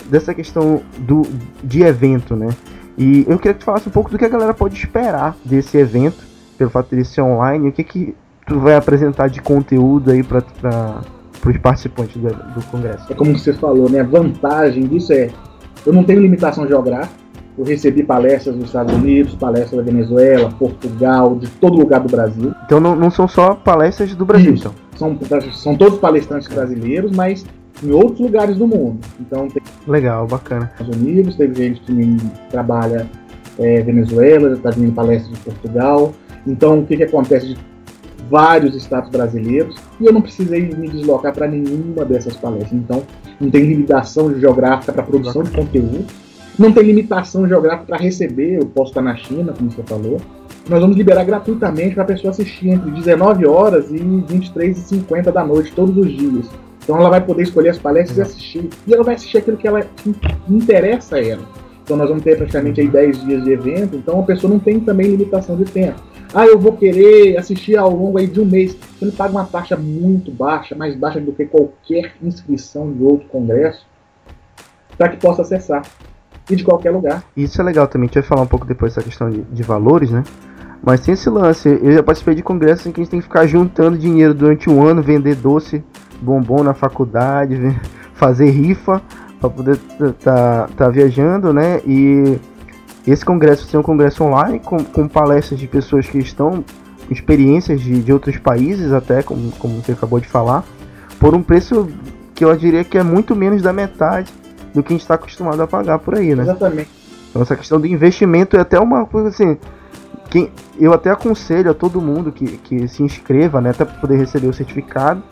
[0.10, 1.24] dessa questão do,
[1.64, 2.50] de evento, né?
[2.98, 5.78] E eu queria que tu falasse um pouco do que a galera pode esperar desse
[5.78, 6.24] evento,
[6.58, 8.16] pelo fato de ser online, o que que
[8.48, 10.44] tu vai apresentar de conteúdo aí para
[11.46, 13.06] os participantes do, do congresso.
[13.12, 14.00] É como você falou, né?
[14.00, 15.30] A vantagem disso é
[15.86, 17.28] eu não tenho limitação geográfica.
[17.58, 22.54] Eu recebi palestras dos Estados Unidos, palestras da Venezuela, Portugal, de todo lugar do Brasil.
[22.66, 24.68] Então não, não são só palestras do Brasil, Isso.
[24.68, 24.87] então?
[24.98, 25.18] São,
[25.54, 27.46] são todos palestrantes brasileiros, mas
[27.84, 29.00] em outros lugares do mundo.
[29.20, 30.72] Então tem legal, bacana.
[30.74, 32.18] Estados Unidos, teve gente que
[32.50, 33.08] trabalha
[33.60, 36.14] é, Venezuela, está vindo palestra de Portugal.
[36.46, 37.58] Então o que, que acontece de
[38.30, 42.74] vários estados brasileiros e eu não precisei me deslocar para nenhuma dessas palestras.
[42.74, 43.04] Então
[43.40, 46.06] não tem limitação geográfica para produção de conteúdo,
[46.58, 48.56] não tem limitação geográfica para receber.
[48.56, 50.20] Eu posso estar na China, como você falou.
[50.70, 55.32] Nós vamos liberar gratuitamente para a pessoa assistir entre 19 horas e 23 e 50
[55.32, 56.46] da noite todos os dias.
[56.84, 58.70] Então ela vai poder escolher as palestras e assistir.
[58.86, 60.14] E ela vai assistir aquilo que ela que
[60.50, 61.44] interessa a ela.
[61.84, 64.78] Então nós vamos ter praticamente aí 10 dias de evento, então a pessoa não tem
[64.82, 66.02] também limitação de tempo.
[66.34, 68.76] Ah, eu vou querer assistir ao longo aí de um mês.
[69.02, 73.88] Ele paga uma taxa muito baixa, mais baixa do que qualquer inscrição de outro congresso,
[74.98, 75.84] para que possa acessar.
[76.50, 77.24] E de qualquer lugar.
[77.36, 78.06] Isso é legal também.
[78.06, 80.24] A gente vai falar um pouco depois dessa questão de, de valores, né?
[80.84, 81.68] Mas tem esse lance.
[81.82, 84.70] Eu já participei de congressos em que a gente tem que ficar juntando dinheiro durante
[84.70, 85.84] um ano, vender doce
[86.22, 87.58] bombom na faculdade,
[88.14, 89.02] fazer rifa
[89.40, 89.78] para poder
[90.24, 91.80] tá, tá viajando, né?
[91.86, 92.40] E
[93.06, 96.64] esse congresso ser um congresso online com, com palestras de pessoas que estão
[97.10, 100.64] experiências de, de outros países até, como, como você acabou de falar,
[101.20, 101.88] por um preço
[102.36, 104.32] que eu diria que é muito menos da metade
[104.74, 106.44] do que a gente está acostumado a pagar por aí, né?
[106.44, 106.90] Exatamente.
[107.30, 109.58] Então essa questão do investimento é até uma coisa assim.
[110.30, 114.18] Quem, eu até aconselho a todo mundo que, que se inscreva, né, até para poder
[114.18, 115.24] receber o certificado,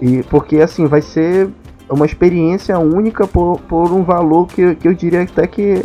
[0.00, 1.48] e porque assim, vai ser
[1.90, 5.84] uma experiência única por, por um valor que, que eu diria até que,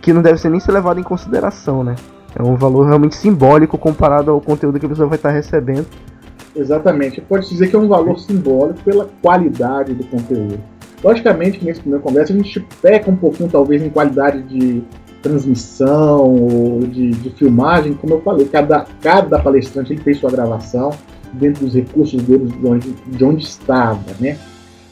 [0.00, 1.94] que não deve ser nem ser levado em consideração, né?
[2.36, 5.86] É um valor realmente simbólico comparado ao conteúdo que a pessoa vai estar recebendo.
[6.54, 7.20] Exatamente.
[7.20, 10.60] Pode dizer que é um valor simbólico pela qualidade do conteúdo.
[11.02, 14.82] Logicamente nesse primeiro congresso a gente peca um pouquinho, talvez, em qualidade de
[15.24, 20.90] transmissão ou de, de filmagem, como eu falei, cada, cada palestrante ele fez sua gravação,
[21.32, 24.38] dentro dos recursos deles de onde, de onde estava, né?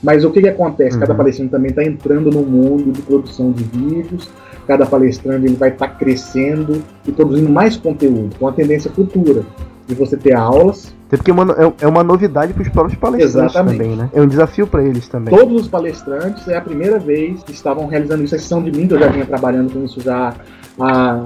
[0.03, 0.99] Mas o que, que acontece?
[0.99, 1.19] Cada uhum.
[1.19, 4.29] palestrante também está entrando no mundo de produção de vídeos,
[4.67, 9.45] cada palestrante ele vai estar tá crescendo e produzindo mais conteúdo, com a tendência futura
[9.87, 10.93] de você ter aulas.
[11.13, 13.77] Até porque é uma, é, é uma novidade para os próprios palestrantes Exatamente.
[13.77, 14.09] também, né?
[14.15, 15.37] É um desafio para eles também.
[15.37, 18.89] Todos os palestrantes é a primeira vez que estavam realizando isso, a exceção de mim,
[18.89, 20.35] que eu já vinha trabalhando com isso já
[20.81, 21.25] há,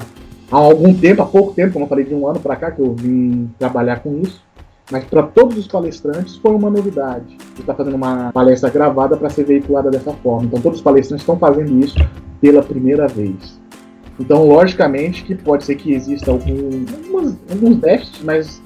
[0.51, 2.81] há algum tempo, há pouco tempo, como eu falei, de um ano para cá que
[2.81, 4.43] eu vim trabalhar com isso.
[4.91, 7.37] Mas para todos os palestrantes foi uma novidade.
[7.55, 10.47] Você está fazendo uma palestra gravada para ser veiculada dessa forma.
[10.47, 11.97] Então todos os palestrantes estão fazendo isso
[12.41, 13.61] pela primeira vez.
[14.19, 18.66] Então, logicamente, que pode ser que exista algum, algumas, alguns déficits, mas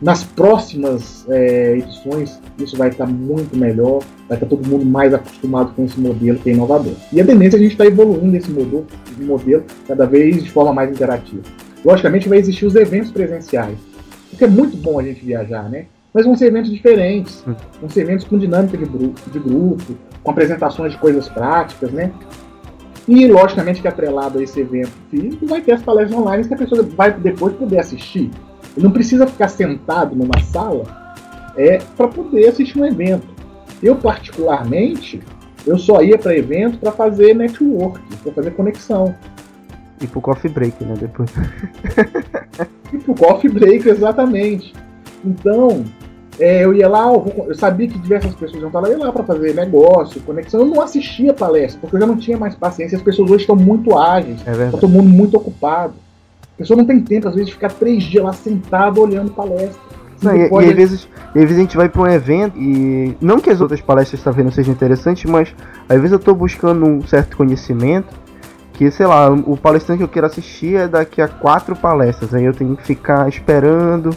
[0.00, 5.72] nas próximas é, edições isso vai estar muito melhor, vai estar todo mundo mais acostumado
[5.74, 6.94] com esse modelo que é inovador.
[7.12, 8.86] E a tendência é a gente está evoluindo esse modelo,
[9.20, 11.42] modelo cada vez de forma mais interativa.
[11.84, 13.78] Logicamente, vai existir os eventos presenciais
[14.30, 15.86] porque é muito bom a gente viajar, né?
[16.12, 17.44] Mas vão ser eventos diferentes,
[17.80, 22.12] vão ser eventos com dinâmica de grupo, de grupo, com apresentações de coisas práticas, né?
[23.06, 26.56] E, logicamente, que atrelado a esse evento físico, vai ter as palestras online que a
[26.56, 28.30] pessoa vai depois poder assistir.
[28.78, 30.84] Não precisa ficar sentado numa sala
[31.56, 33.26] é, para poder assistir um evento.
[33.82, 35.20] Eu, particularmente,
[35.66, 39.14] eu só ia para evento para fazer network, para fazer conexão.
[40.00, 40.94] E pro coffee break, né?
[40.98, 41.30] Depois.
[42.92, 44.72] e pro coffee break, exatamente.
[45.24, 45.84] Então,
[46.38, 49.12] é, eu ia lá, eu sabia que diversas pessoas iam estar lá, eu ia lá
[49.12, 50.60] para fazer negócio, conexão.
[50.60, 52.96] Eu não assistia palestra, porque eu já não tinha mais paciência.
[52.96, 55.94] As pessoas hoje estão muito ágeis, é tá todo mundo muito ocupado.
[56.58, 59.80] A pessoa não tem tempo, às vezes, de ficar três dias lá sentado olhando palestra.
[60.20, 60.66] Não, e, pode...
[60.66, 63.48] e, às vezes, e às vezes a gente vai para um evento e não que
[63.48, 65.54] as outras palestras tá vendo sejam interessantes, mas
[65.88, 68.08] às vezes eu estou buscando um certo conhecimento
[68.72, 72.44] que, sei lá, o palestrante que eu quero assistir é daqui a quatro palestras, aí
[72.44, 74.10] eu tenho que ficar esperando,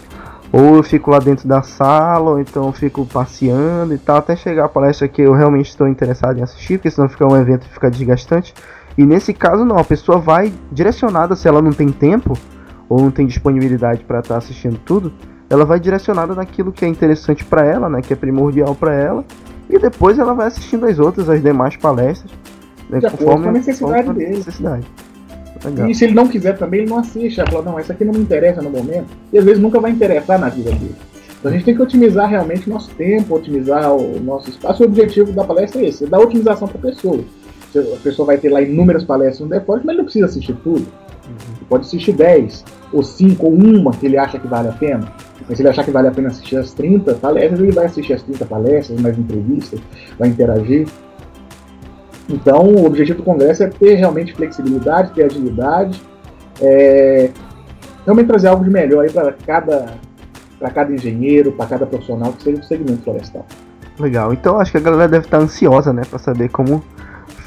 [0.51, 4.35] ou eu fico lá dentro da sala, ou então eu fico passeando e tal, até
[4.35, 7.65] chegar a palestra que eu realmente estou interessado em assistir, porque senão fica um evento
[7.65, 8.53] e fica desgastante.
[8.97, 12.37] E nesse caso não, a pessoa vai direcionada, se ela não tem tempo
[12.89, 15.13] ou não tem disponibilidade para estar tá assistindo tudo,
[15.49, 19.25] ela vai direcionada naquilo que é interessante para ela, né, que é primordial para ela,
[19.69, 22.31] e depois ela vai assistindo as outras, as demais palestras,
[22.89, 24.37] né, de conforme a necessidade conforme dele.
[24.37, 24.85] Necessidade.
[25.63, 25.89] Legal.
[25.89, 27.39] E se ele não quiser também, ele não assiste.
[27.39, 29.07] Ela fala, não, essa aqui não me interessa no momento.
[29.31, 30.95] E às vezes nunca vai interessar na vida dele.
[31.39, 34.83] Então a gente tem que otimizar realmente o nosso tempo, otimizar o nosso espaço.
[34.83, 37.23] O objetivo da palestra é esse, é dar otimização para a pessoa.
[37.76, 40.86] A pessoa vai ter lá inúmeras palestras no depósito, mas ele não precisa assistir tudo.
[41.69, 45.11] Pode assistir 10, ou 5, ou uma que ele acha que vale a pena.
[45.47, 48.13] Mas se ele achar que vale a pena assistir as 30 palestras, ele vai assistir
[48.13, 49.80] as 30 palestras, mais entrevistas,
[50.19, 50.88] vai interagir.
[52.30, 56.01] Então, o objetivo do Congresso é ter realmente flexibilidade, ter agilidade,
[56.61, 57.30] é,
[58.05, 59.93] realmente trazer algo de melhor para cada,
[60.74, 63.45] cada engenheiro, para cada profissional que seja do segmento florestal.
[63.99, 66.84] Legal, então acho que a galera deve estar ansiosa né, para saber como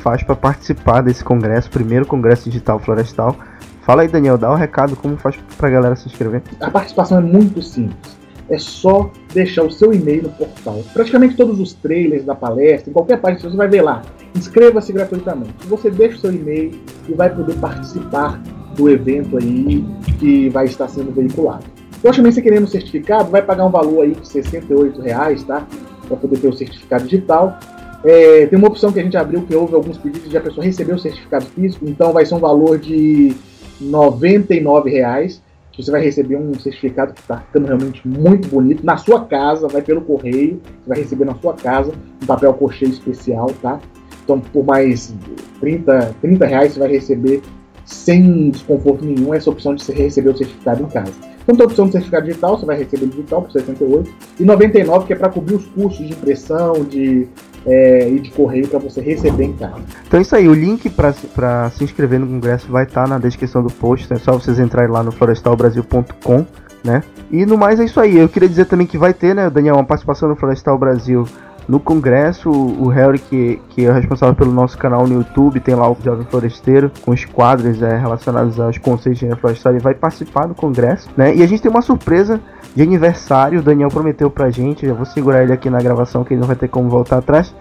[0.04, 3.34] faz para participar desse congresso, primeiro congresso digital florestal.
[3.80, 6.42] Fala aí, Daniel, dá o um recado como faz para a galera se inscrever.
[6.60, 8.22] A participação é muito simples.
[8.50, 10.82] É só deixar o seu e-mail no portal.
[10.92, 14.02] Praticamente todos os trailers da palestra, em qualquer página, você vai ver lá.
[14.36, 15.66] Inscreva-se gratuitamente.
[15.66, 16.78] Você deixa o seu e-mail
[17.08, 18.38] e vai poder participar
[18.76, 19.86] do evento aí
[20.18, 21.64] que vai estar sendo veiculado.
[22.02, 25.66] Logicamente, se querendo um certificado, vai pagar um valor aí de 68 reais, tá?
[26.06, 27.58] Para poder ter o certificado digital.
[28.04, 30.64] É, tem uma opção que a gente abriu que houve alguns pedidos de a pessoa
[30.64, 33.34] receber o certificado físico, então vai ser um valor de
[33.80, 35.42] 99 reais,
[35.72, 39.66] que você vai receber um certificado que está ficando realmente muito bonito na sua casa,
[39.68, 41.92] vai pelo correio, você vai receber na sua casa
[42.22, 43.80] um papel cocheio especial, tá?
[44.22, 45.14] Então, por mais
[45.60, 47.42] 30, 30 reais, você vai receber
[47.84, 51.12] sem desconforto nenhum essa opção de você receber o certificado em casa.
[51.42, 55.06] Então, tem a opção de certificado digital, você vai receber digital por 68 e 99
[55.06, 57.28] que é para cobrir os custos de impressão de,
[57.66, 59.80] é, e de correio para você receber em casa.
[60.06, 63.18] Então é isso aí, o link para se inscrever no congresso vai estar tá na
[63.18, 66.46] descrição do post, é só vocês entrarem lá no florestalbrasil.com,
[66.84, 67.02] né?
[67.30, 68.18] E no mais é isso aí.
[68.18, 71.26] Eu queria dizer também que vai ter, né, Daniel, uma participação no Florestal Brasil
[71.66, 75.90] no congresso, o Harry, que, que é responsável pelo nosso canal no YouTube, tem lá
[75.90, 80.46] o Jovem Floresteiro, com os quadros é, relacionados aos conceitos de florestal, ele vai participar
[80.46, 81.34] do congresso, né?
[81.34, 82.40] E a gente tem uma surpresa
[82.74, 86.34] de aniversário, o Daniel prometeu pra gente, eu vou segurar ele aqui na gravação que
[86.34, 87.54] ele não vai ter como voltar atrás.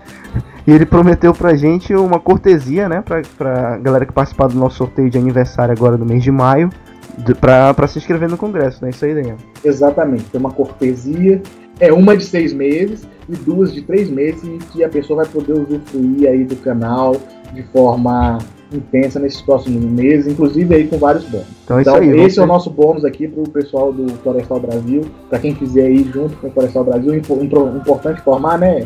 [0.65, 4.77] E ele prometeu pra gente uma cortesia, né, pra, pra galera que participar do nosso
[4.77, 6.69] sorteio de aniversário agora do mês de maio,
[7.39, 8.89] para se inscrever no congresso, né?
[8.89, 9.37] Isso aí, Daniel.
[9.63, 11.41] Exatamente, tem uma cortesia
[11.83, 15.31] é uma de seis meses e duas de três meses em que a pessoa vai
[15.31, 17.15] poder usufruir aí do canal
[17.53, 18.37] de forma
[18.71, 21.47] intensa nesses próximos meses, inclusive aí com vários bônus.
[21.63, 22.41] Então, então aí, esse você...
[22.41, 26.11] é o nosso bônus aqui para o pessoal do Florestal Brasil, para quem quiser ir
[26.11, 28.85] junto com o Florestal Brasil, importante informar, né?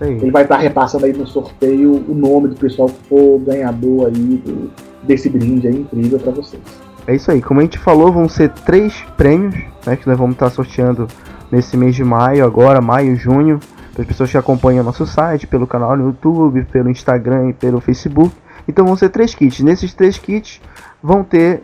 [0.00, 4.06] Ele vai estar tá repassando aí no sorteio o nome do pessoal que for ganhador
[4.06, 4.70] aí do,
[5.04, 6.62] desse brinde aí incrível para vocês.
[7.06, 9.54] É isso aí, como a gente falou, vão ser três prêmios,
[9.86, 11.06] né, que nós vamos estar tá sorteando
[11.52, 13.60] nesse mês de maio, agora, maio, junho,
[13.92, 17.78] para as pessoas que acompanham nosso site, pelo canal no YouTube, pelo Instagram e pelo
[17.78, 18.34] Facebook.
[18.66, 19.60] Então vão ser três kits.
[19.60, 20.62] Nesses três kits
[21.02, 21.62] vão ter.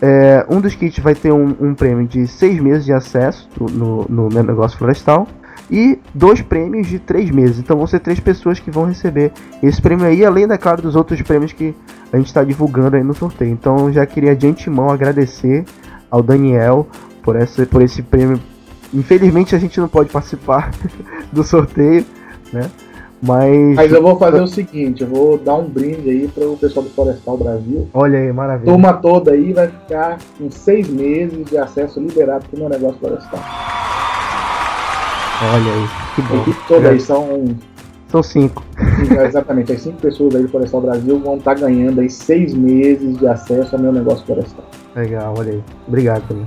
[0.00, 4.06] É, um dos kits vai ter um, um, prêmio de seis meses de acesso no,
[4.08, 5.26] no meu negócio florestal
[5.68, 7.58] e dois prêmios de três meses.
[7.58, 9.32] Então vão ser três pessoas que vão receber
[9.62, 11.74] esse prêmio aí, além, da claro, dos outros prêmios que
[12.12, 13.50] a gente está divulgando aí no sorteio.
[13.50, 15.64] Então já queria de antemão agradecer
[16.10, 16.86] ao Daniel
[17.22, 18.40] por, essa, por esse prêmio
[18.92, 20.70] Infelizmente a gente não pode participar
[21.32, 22.04] do sorteio,
[22.52, 22.70] né?
[23.20, 23.74] Mas.
[23.74, 26.84] Mas eu vou fazer o seguinte, eu vou dar um brinde aí para o pessoal
[26.84, 27.88] do Florestal Brasil.
[27.92, 28.72] Olha aí, maravilha.
[28.72, 32.98] Turma toda aí vai ficar com seis meses de acesso liberado para o meu negócio
[33.00, 33.40] florestal.
[35.40, 36.34] Olha aí, que bom.
[36.34, 37.56] A equipe toda aí são.
[38.08, 38.64] São cinco.
[39.26, 43.18] Exatamente, as cinco pessoas aí do Florestal Brasil vão estar tá ganhando aí seis meses
[43.18, 44.64] de acesso ao meu negócio florestal.
[44.96, 45.62] Legal, olha aí.
[45.86, 46.46] Obrigado também.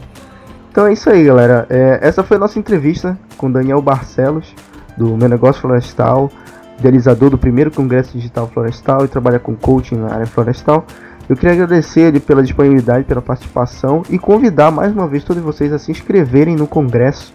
[0.72, 1.67] Então é isso aí, galera.
[1.69, 4.55] É, essa foi a nossa entrevista com Daniel Barcelos,
[4.97, 6.32] do Meu Negócio Florestal,
[6.80, 10.86] idealizador do primeiro Congresso Digital Florestal e trabalha com coaching na área florestal.
[11.28, 15.74] Eu queria agradecer ele pela disponibilidade, pela participação e convidar mais uma vez todos vocês
[15.74, 17.34] a se inscreverem no Congresso.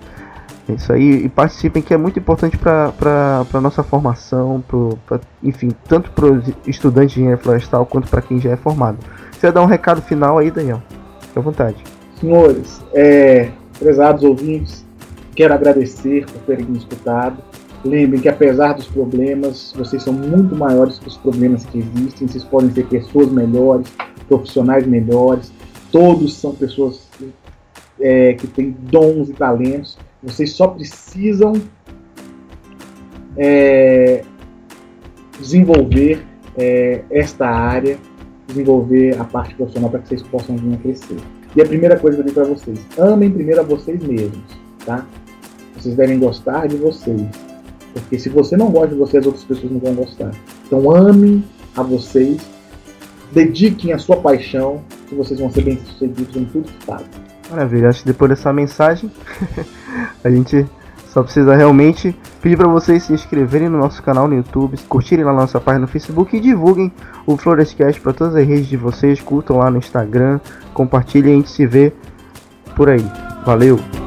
[0.66, 5.20] É isso aí, e participem, que é muito importante para a nossa formação, pro, pra,
[5.42, 8.96] enfim, tanto para os estudantes de engenharia florestal quanto para quem já é formado.
[9.30, 10.82] Você vai dar um recado final aí, Daniel?
[11.20, 11.95] Fique à vontade.
[12.20, 14.86] Senhores, é, prezados ouvintes,
[15.34, 17.36] quero agradecer por terem me escutado.
[17.84, 22.26] Lembrem que apesar dos problemas, vocês são muito maiores que os problemas que existem.
[22.26, 23.86] Vocês podem ser pessoas melhores,
[24.26, 25.52] profissionais melhores.
[25.92, 27.06] Todos são pessoas
[28.00, 29.98] é, que têm dons e talentos.
[30.22, 31.52] Vocês só precisam
[33.36, 34.24] é,
[35.38, 36.24] desenvolver
[36.56, 37.98] é, esta área,
[38.46, 41.35] desenvolver a parte profissional para que vocês possam vir a crescer.
[41.56, 44.44] E a primeira coisa que eu digo para vocês: amem primeiro a vocês mesmos,
[44.84, 45.06] tá?
[45.74, 47.22] Vocês devem gostar de vocês.
[47.94, 50.30] Porque se você não gosta de você, as outras pessoas não vão gostar.
[50.66, 51.42] Então amem
[51.74, 52.42] a vocês,
[53.32, 57.06] dediquem a sua paixão, que vocês vão ser bem-sucedidos em tudo que fazem.
[57.50, 59.10] Maravilha, acho que depois dessa mensagem
[60.22, 60.66] a gente
[61.16, 65.32] só precisa realmente pedir para vocês se inscreverem no nosso canal no YouTube, curtirem lá
[65.32, 66.92] nossa página no Facebook e divulguem
[67.24, 70.38] o Florescast para todas as redes de vocês, curtam lá no Instagram,
[70.74, 71.90] compartilhem e a gente se vê
[72.74, 73.10] por aí.
[73.46, 74.05] Valeu!